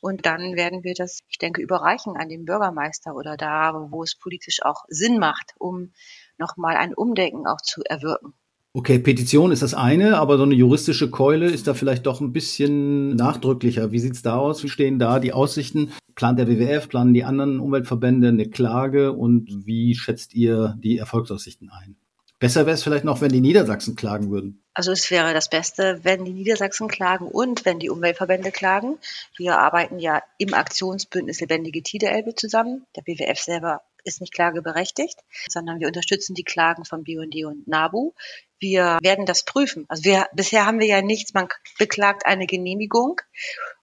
und 0.00 0.24
dann 0.24 0.54
werden 0.54 0.84
wir 0.84 0.94
das, 0.94 1.20
ich 1.28 1.38
denke, 1.38 1.60
überreichen 1.60 2.16
an 2.16 2.28
den 2.28 2.44
Bürgermeister 2.44 3.16
oder 3.16 3.36
da, 3.36 3.88
wo 3.90 4.04
es 4.04 4.14
politisch 4.14 4.62
auch 4.62 4.84
Sinn 4.88 5.18
macht, 5.18 5.54
um 5.58 5.92
nochmal 6.38 6.76
ein 6.76 6.94
Umdenken 6.94 7.46
auch 7.48 7.60
zu 7.60 7.82
erwirken. 7.84 8.34
Okay, 8.76 8.98
Petition 8.98 9.52
ist 9.52 9.62
das 9.62 9.72
eine, 9.72 10.18
aber 10.18 10.36
so 10.36 10.42
eine 10.42 10.56
juristische 10.56 11.08
Keule 11.08 11.46
ist 11.46 11.68
da 11.68 11.74
vielleicht 11.74 12.06
doch 12.06 12.20
ein 12.20 12.32
bisschen 12.32 13.14
nachdrücklicher. 13.14 13.92
Wie 13.92 14.00
sieht's 14.00 14.22
da 14.22 14.36
aus? 14.36 14.64
Wie 14.64 14.68
stehen 14.68 14.98
da 14.98 15.20
die 15.20 15.32
Aussichten? 15.32 15.92
Plant 16.16 16.40
der 16.40 16.48
WWF, 16.48 16.88
planen 16.88 17.14
die 17.14 17.22
anderen 17.22 17.60
Umweltverbände 17.60 18.26
eine 18.26 18.50
Klage 18.50 19.12
und 19.12 19.64
wie 19.64 19.94
schätzt 19.94 20.34
ihr 20.34 20.74
die 20.82 20.98
Erfolgsaussichten 20.98 21.70
ein? 21.70 21.94
Besser 22.40 22.66
wäre 22.66 22.74
es 22.74 22.82
vielleicht 22.82 23.04
noch, 23.04 23.20
wenn 23.20 23.30
die 23.30 23.40
Niedersachsen 23.40 23.94
klagen 23.94 24.32
würden. 24.32 24.64
Also 24.74 24.90
es 24.90 25.08
wäre 25.08 25.32
das 25.32 25.48
Beste, 25.48 26.00
wenn 26.02 26.24
die 26.24 26.32
Niedersachsen 26.32 26.88
klagen 26.88 27.28
und 27.28 27.64
wenn 27.64 27.78
die 27.78 27.90
Umweltverbände 27.90 28.50
klagen. 28.50 28.98
Wir 29.36 29.56
arbeiten 29.56 30.00
ja 30.00 30.20
im 30.36 30.52
Aktionsbündnis 30.52 31.40
Lebendige 31.40 31.84
Tideelbe 31.84 32.34
zusammen. 32.34 32.84
Der 32.96 33.04
WWF 33.04 33.38
selber 33.38 33.82
ist 34.04 34.20
nicht 34.20 34.32
klageberechtigt, 34.32 35.18
sondern 35.48 35.80
wir 35.80 35.86
unterstützen 35.86 36.34
die 36.34 36.44
Klagen 36.44 36.84
von 36.84 37.04
BUND 37.04 37.34
und 37.44 37.66
NABU. 37.66 38.12
Wir 38.58 38.98
werden 39.02 39.26
das 39.26 39.44
prüfen. 39.44 39.84
Also 39.88 40.04
wir, 40.04 40.28
bisher 40.32 40.66
haben 40.66 40.80
wir 40.80 40.86
ja 40.86 41.02
nichts. 41.02 41.34
Man 41.34 41.48
beklagt 41.78 42.26
eine 42.26 42.46
Genehmigung 42.46 43.20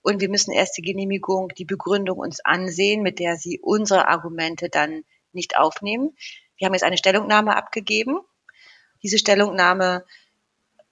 und 0.02 0.22
wir 0.22 0.30
müssen 0.30 0.52
erst 0.52 0.78
die 0.78 0.82
Genehmigung, 0.82 1.50
die 1.50 1.66
Begründung 1.66 2.20
uns 2.20 2.44
ansehen, 2.44 3.02
mit 3.04 3.20
der 3.20 3.38
sie 3.38 3.60
unsere 3.62 4.08
Argumente 4.08 4.70
dann 4.70 5.04
nicht 5.34 5.58
aufnehmen. 5.58 6.16
Wir 6.58 6.68
haben 6.68 6.74
jetzt 6.74 6.84
eine 6.84 6.98
Stellungnahme 6.98 7.56
abgegeben. 7.56 8.20
Diese 9.04 9.18
Stellungnahme 9.18 10.06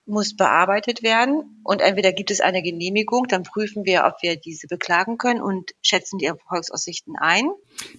muss 0.09 0.35
bearbeitet 0.35 1.03
werden 1.03 1.61
und 1.63 1.81
entweder 1.81 2.11
gibt 2.11 2.31
es 2.31 2.41
eine 2.41 2.61
Genehmigung, 2.61 3.27
dann 3.27 3.43
prüfen 3.43 3.85
wir, 3.85 4.03
ob 4.05 4.21
wir 4.21 4.35
diese 4.35 4.67
beklagen 4.67 5.17
können 5.17 5.41
und 5.41 5.71
schätzen 5.81 6.17
die 6.17 6.25
Erfolgsaussichten 6.25 7.15
ein. 7.17 7.49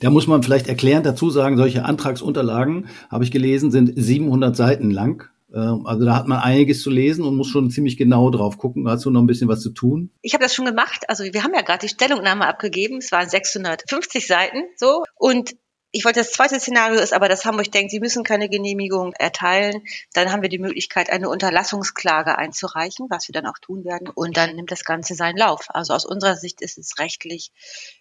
Da 0.00 0.10
muss 0.10 0.26
man 0.26 0.42
vielleicht 0.42 0.68
erklärend 0.68 1.06
dazu 1.06 1.30
sagen, 1.30 1.56
solche 1.56 1.84
Antragsunterlagen, 1.84 2.88
habe 3.10 3.24
ich 3.24 3.30
gelesen, 3.30 3.70
sind 3.70 3.92
700 3.96 4.54
Seiten 4.56 4.90
lang. 4.90 5.30
Ähm, 5.54 5.86
also 5.86 6.04
da 6.04 6.16
hat 6.16 6.28
man 6.28 6.38
einiges 6.38 6.82
zu 6.82 6.90
lesen 6.90 7.24
und 7.24 7.36
muss 7.36 7.48
schon 7.48 7.70
ziemlich 7.70 7.96
genau 7.96 8.30
drauf 8.30 8.58
gucken. 8.58 8.88
Hast 8.88 9.04
du 9.04 9.10
noch 9.10 9.20
ein 9.20 9.26
bisschen 9.26 9.48
was 9.48 9.60
zu 9.60 9.70
tun? 9.70 10.10
Ich 10.22 10.34
habe 10.34 10.44
das 10.44 10.54
schon 10.54 10.66
gemacht. 10.66 11.04
Also 11.08 11.24
wir 11.24 11.42
haben 11.42 11.54
ja 11.54 11.62
gerade 11.62 11.86
die 11.86 11.88
Stellungnahme 11.88 12.46
abgegeben. 12.46 12.98
Es 12.98 13.12
waren 13.12 13.28
650 13.28 14.26
Seiten 14.26 14.64
so 14.76 15.04
und 15.16 15.52
ich 15.92 16.04
wollte 16.04 16.20
das 16.20 16.30
zweite 16.30 16.60
Szenario 16.60 17.00
ist 17.00 17.12
aber, 17.12 17.28
dass 17.28 17.44
Hamburg 17.44 17.72
denkt, 17.72 17.90
sie 17.90 17.98
müssen 17.98 18.22
keine 18.22 18.48
Genehmigung 18.48 19.12
erteilen. 19.14 19.82
Dann 20.12 20.30
haben 20.30 20.42
wir 20.42 20.48
die 20.48 20.60
Möglichkeit, 20.60 21.10
eine 21.10 21.28
Unterlassungsklage 21.28 22.38
einzureichen, 22.38 23.06
was 23.10 23.26
wir 23.26 23.32
dann 23.32 23.46
auch 23.46 23.58
tun 23.58 23.84
werden. 23.84 24.08
Und 24.08 24.36
dann 24.36 24.54
nimmt 24.54 24.70
das 24.70 24.84
Ganze 24.84 25.14
seinen 25.14 25.36
Lauf. 25.36 25.66
Also 25.68 25.92
aus 25.92 26.04
unserer 26.04 26.36
Sicht 26.36 26.60
ist 26.60 26.78
es 26.78 26.98
rechtlich 27.00 27.50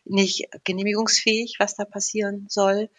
nicht 0.05 0.47
genehmigungsfähig, 0.65 1.55
was 1.57 1.75
da 1.75 1.85
passieren 1.85 2.45
soll. 2.47 2.89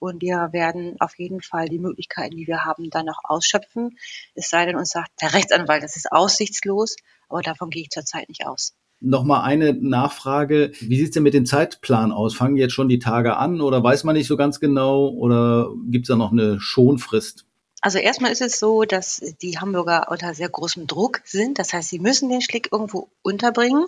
Und 0.00 0.20
wir 0.20 0.48
werden 0.52 0.96
auf 1.00 1.16
jeden 1.18 1.42
Fall 1.42 1.68
die 1.68 1.78
Möglichkeiten, 1.78 2.36
die 2.36 2.48
wir 2.48 2.64
haben, 2.64 2.90
dann 2.90 3.06
noch 3.06 3.20
ausschöpfen. 3.22 3.98
Es 4.34 4.48
sei 4.48 4.66
denn, 4.66 4.76
uns 4.76 4.90
sagt 4.90 5.10
der 5.22 5.32
Rechtsanwalt, 5.32 5.84
das 5.84 5.94
ist 5.94 6.10
aussichtslos. 6.10 6.96
Aber 7.28 7.42
davon 7.42 7.70
gehe 7.70 7.82
ich 7.82 7.90
zurzeit 7.90 8.28
nicht 8.28 8.46
aus. 8.46 8.74
Nochmal 9.00 9.42
eine 9.44 9.72
Nachfrage. 9.72 10.72
Wie 10.80 10.96
sieht 10.96 11.06
es 11.06 11.10
denn 11.12 11.22
mit 11.22 11.34
dem 11.34 11.46
Zeitplan 11.46 12.12
aus? 12.12 12.34
Fangen 12.34 12.56
jetzt 12.56 12.74
schon 12.74 12.88
die 12.88 12.98
Tage 12.98 13.36
an 13.36 13.60
oder 13.60 13.82
weiß 13.82 14.04
man 14.04 14.14
nicht 14.14 14.26
so 14.26 14.36
ganz 14.36 14.60
genau 14.60 15.08
oder 15.08 15.70
gibt 15.88 16.04
es 16.04 16.08
da 16.08 16.16
noch 16.16 16.32
eine 16.32 16.60
Schonfrist? 16.60 17.46
Also 17.82 17.98
erstmal 17.98 18.30
ist 18.30 18.42
es 18.42 18.58
so, 18.58 18.84
dass 18.84 19.22
die 19.40 19.58
Hamburger 19.58 20.08
unter 20.10 20.34
sehr 20.34 20.50
großem 20.50 20.86
Druck 20.86 21.22
sind. 21.24 21.58
Das 21.58 21.72
heißt, 21.72 21.88
sie 21.88 21.98
müssen 21.98 22.28
den 22.28 22.42
Schlick 22.42 22.70
irgendwo 22.72 23.08
unterbringen. 23.22 23.86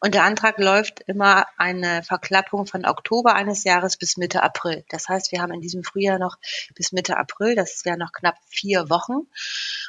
Und 0.00 0.14
der 0.14 0.22
Antrag 0.22 0.58
läuft 0.58 1.00
immer 1.08 1.46
eine 1.56 2.04
Verklappung 2.04 2.66
von 2.66 2.84
Oktober 2.84 3.34
eines 3.34 3.64
Jahres 3.64 3.96
bis 3.96 4.16
Mitte 4.16 4.44
April. 4.44 4.84
Das 4.90 5.08
heißt, 5.08 5.32
wir 5.32 5.42
haben 5.42 5.52
in 5.52 5.60
diesem 5.60 5.82
Frühjahr 5.82 6.20
noch 6.20 6.36
bis 6.76 6.92
Mitte 6.92 7.16
April, 7.16 7.56
das 7.56 7.84
wäre 7.84 7.98
noch 7.98 8.12
knapp 8.12 8.36
vier 8.46 8.88
Wochen. 8.90 9.26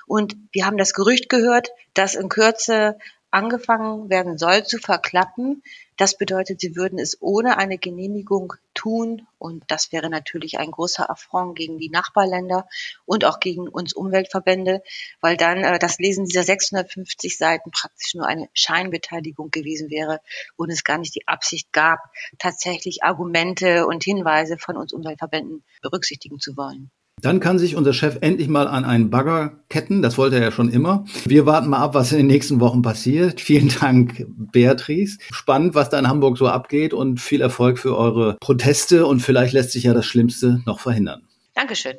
Und 0.08 0.36
wir 0.52 0.66
haben 0.66 0.78
das 0.78 0.94
Gerücht 0.94 1.30
gehört, 1.30 1.70
dass 1.94 2.16
in 2.16 2.30
Kürze 2.30 2.98
angefangen 3.34 4.10
werden 4.10 4.38
soll 4.38 4.64
zu 4.64 4.78
verklappen. 4.78 5.64
Das 5.98 6.18
bedeutet, 6.18 6.60
sie 6.60 6.76
würden 6.76 7.00
es 7.00 7.22
ohne 7.22 7.58
eine 7.58 7.78
Genehmigung 7.78 8.54
tun. 8.74 9.28
Und 9.38 9.64
das 9.68 9.92
wäre 9.92 10.10
natürlich 10.10 10.60
ein 10.60 10.72
großer 10.72 11.10
Affront 11.10 11.56
gegen 11.56 11.78
die 11.78 11.90
Nachbarländer 11.90 12.68
und 13.06 13.26
auch 13.26 13.40
gegen 13.40 13.68
uns 13.68 13.94
Umweltverbände, 13.94 14.82
weil 15.22 15.38
dann 15.38 15.64
äh, 15.64 15.80
das 15.80 16.00
Lesen 16.00 16.26
dieser 16.26 16.44
650 16.44 17.38
Seiten 17.38 17.72
praktisch 17.72 18.14
nur 18.16 18.28
eine 18.28 18.50
Scheinbeteiligung 18.54 19.50
gewesen 19.52 19.90
wäre 19.90 20.20
und 20.56 20.70
es 20.70 20.84
gar 20.84 20.98
nicht 20.98 21.16
die 21.16 21.28
Absicht 21.28 21.72
gab, 21.74 22.00
tatsächlich 22.40 23.04
Argumente 23.04 23.88
und 23.88 24.04
Hinweise 24.04 24.58
von 24.58 24.78
uns 24.78 24.94
Umweltverbänden 24.94 25.64
berücksichtigen 25.82 26.40
zu 26.40 26.56
wollen. 26.56 26.92
Dann 27.22 27.40
kann 27.40 27.58
sich 27.58 27.76
unser 27.76 27.94
Chef 27.94 28.18
endlich 28.20 28.50
mal 28.50 28.68
an 28.68 28.84
einen 28.84 29.10
Bagger 29.10 29.60
ketten. 29.70 30.02
Das 30.02 30.18
wollte 30.18 30.36
er 30.36 30.42
ja 30.42 30.52
schon 30.52 30.70
immer. 30.70 31.06
Wir 31.26 31.46
warten 31.46 31.70
mal 31.70 31.78
ab, 31.78 31.94
was 31.94 32.12
in 32.12 32.18
den 32.18 32.28
nächsten 32.28 32.60
Wochen 32.60 32.82
passiert. 32.82 33.40
Vielen 33.42 33.70
Dank, 33.70 34.26
Beatrice. 34.28 35.20
Spannend, 35.32 35.74
was 35.74 35.90
da 35.90 36.00
in 36.00 36.08
Hamburg 36.08 36.38
so 36.38 36.48
abgeht 36.48 36.94
und 36.94 37.22
viel 37.22 37.42
Erfolg 37.42 37.80
für 37.80 37.98
eure 37.98 38.38
Proteste 38.42 39.06
und 39.06 39.22
vielleicht 39.22 39.54
lässt 39.54 39.72
sich 39.72 39.84
ja 39.84 39.94
das 39.94 40.06
Schlimmste 40.06 40.62
noch 40.66 40.80
verhindern. 40.80 41.22
Dankeschön. 41.56 41.94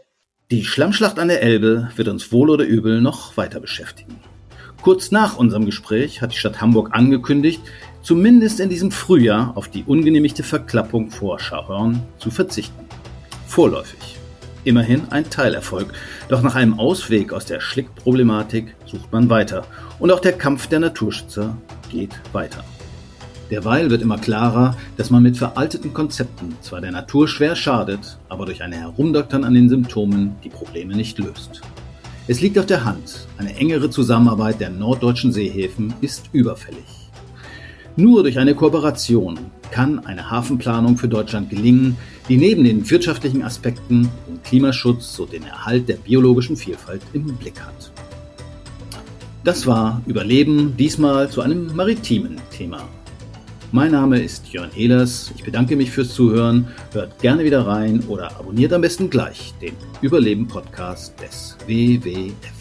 Die 0.51 0.65
Schlammschlacht 0.65 1.19
an 1.19 1.29
der 1.29 1.43
Elbe 1.43 1.91
wird 1.97 2.09
uns 2.09 2.31
wohl 2.31 2.51
oder 2.51 2.65
übel 2.65 3.01
noch 3.01 3.37
weiter 3.39 3.61
beschäftigen. 3.61 4.17
Kurz 4.83 5.11
nach 5.11 5.39
unserem 5.39 5.65
Gespräch 5.65 6.21
hat 6.21 6.33
die 6.33 6.37
Stadt 6.37 6.61
Hamburg 6.61 6.91
angekündigt, 6.93 7.63
zumindest 8.03 8.61
in 8.61 8.69
diesem 8.69 8.91
Frühjahr 8.91 9.57
auf 9.57 9.69
die 9.69 9.85
ungenehmigte 9.85 10.43
Verklappung 10.43 11.11
vor 11.11 11.41
Schahörn 11.41 12.03
zu 12.19 12.31
verzichten. 12.31 12.85
Vorläufig. 13.47 14.19
Immerhin 14.65 15.03
ein 15.11 15.29
Teilerfolg. 15.29 15.93
Doch 16.29 16.43
nach 16.43 16.55
einem 16.55 16.79
Ausweg 16.79 17.33
aus 17.33 17.45
der 17.45 17.61
Schlickproblematik 17.61 18.75
sucht 18.87 19.13
man 19.13 19.29
weiter. 19.29 19.67
Und 19.99 20.11
auch 20.11 20.21
der 20.21 20.33
Kampf 20.33 20.67
der 20.67 20.81
Naturschützer 20.81 21.57
geht 21.91 22.13
weiter. 22.33 22.65
Derweil 23.51 23.91
wird 23.91 24.01
immer 24.01 24.19
klarer, 24.19 24.77
dass 24.97 25.11
man 25.11 25.23
mit 25.23 25.37
veralteten 25.37 25.93
Konzepten 25.93 26.57
zwar 26.63 26.81
der 26.81 26.93
Natur 26.93 27.29
schwer 27.29 27.55
schadet, 27.55 28.19
aber 28.31 28.47
durch 28.47 28.63
ein 28.63 28.73
Herumdoktern 28.73 29.45
an 29.45 29.53
den 29.53 29.69
Symptomen 29.69 30.35
die 30.43 30.49
Probleme 30.49 30.97
nicht 30.97 31.19
löst. 31.19 31.61
Es 32.27 32.41
liegt 32.41 32.59
auf 32.59 32.65
der 32.65 32.87
Hand, 32.87 33.29
eine 33.37 33.55
engere 33.55 33.91
Zusammenarbeit 33.91 34.59
der 34.59 34.71
norddeutschen 34.71 35.31
Seehäfen 35.31 35.93
ist 36.01 36.31
überfällig. 36.33 37.11
Nur 37.97 38.23
durch 38.23 38.39
eine 38.39 38.55
Kooperation 38.55 39.39
kann 39.75 40.07
eine 40.07 40.31
Hafenplanung 40.31 40.97
für 40.97 41.09
Deutschland 41.09 41.51
gelingen, 41.51 41.97
die 42.29 42.37
neben 42.37 42.63
den 42.63 42.89
wirtschaftlichen 42.89 43.43
Aspekten 43.43 44.09
den 44.29 44.41
Klimaschutz 44.45 45.19
und 45.19 45.33
den 45.33 45.43
Erhalt 45.43 45.89
der 45.89 45.97
biologischen 45.97 46.57
Vielfalt 46.57 47.03
im 47.13 47.25
Blick 47.25 47.61
hat. 47.61 47.91
Das 49.43 49.67
war 49.67 50.01
Überleben, 50.07 50.77
diesmal 50.77 51.29
zu 51.29 51.41
einem 51.41 51.75
maritimen 51.75 52.37
Thema. 52.57 52.89
Mein 53.73 53.91
Name 53.91 54.21
ist 54.21 54.47
Jörn 54.53 54.71
Ehlers. 54.77 55.33
Ich 55.37 55.43
bedanke 55.43 55.75
mich 55.75 55.91
fürs 55.91 56.15
Zuhören. 56.15 56.69
Hört 56.93 57.19
gerne 57.19 57.43
wieder 57.43 57.67
rein 57.67 57.99
oder 58.07 58.31
abonniert 58.39 58.73
am 58.73 58.81
besten 58.81 59.11
gleich 59.11 59.55
den 59.61 59.75
Überleben-Podcast 60.03 61.21
des 61.21 61.57
WWF. 61.67 62.54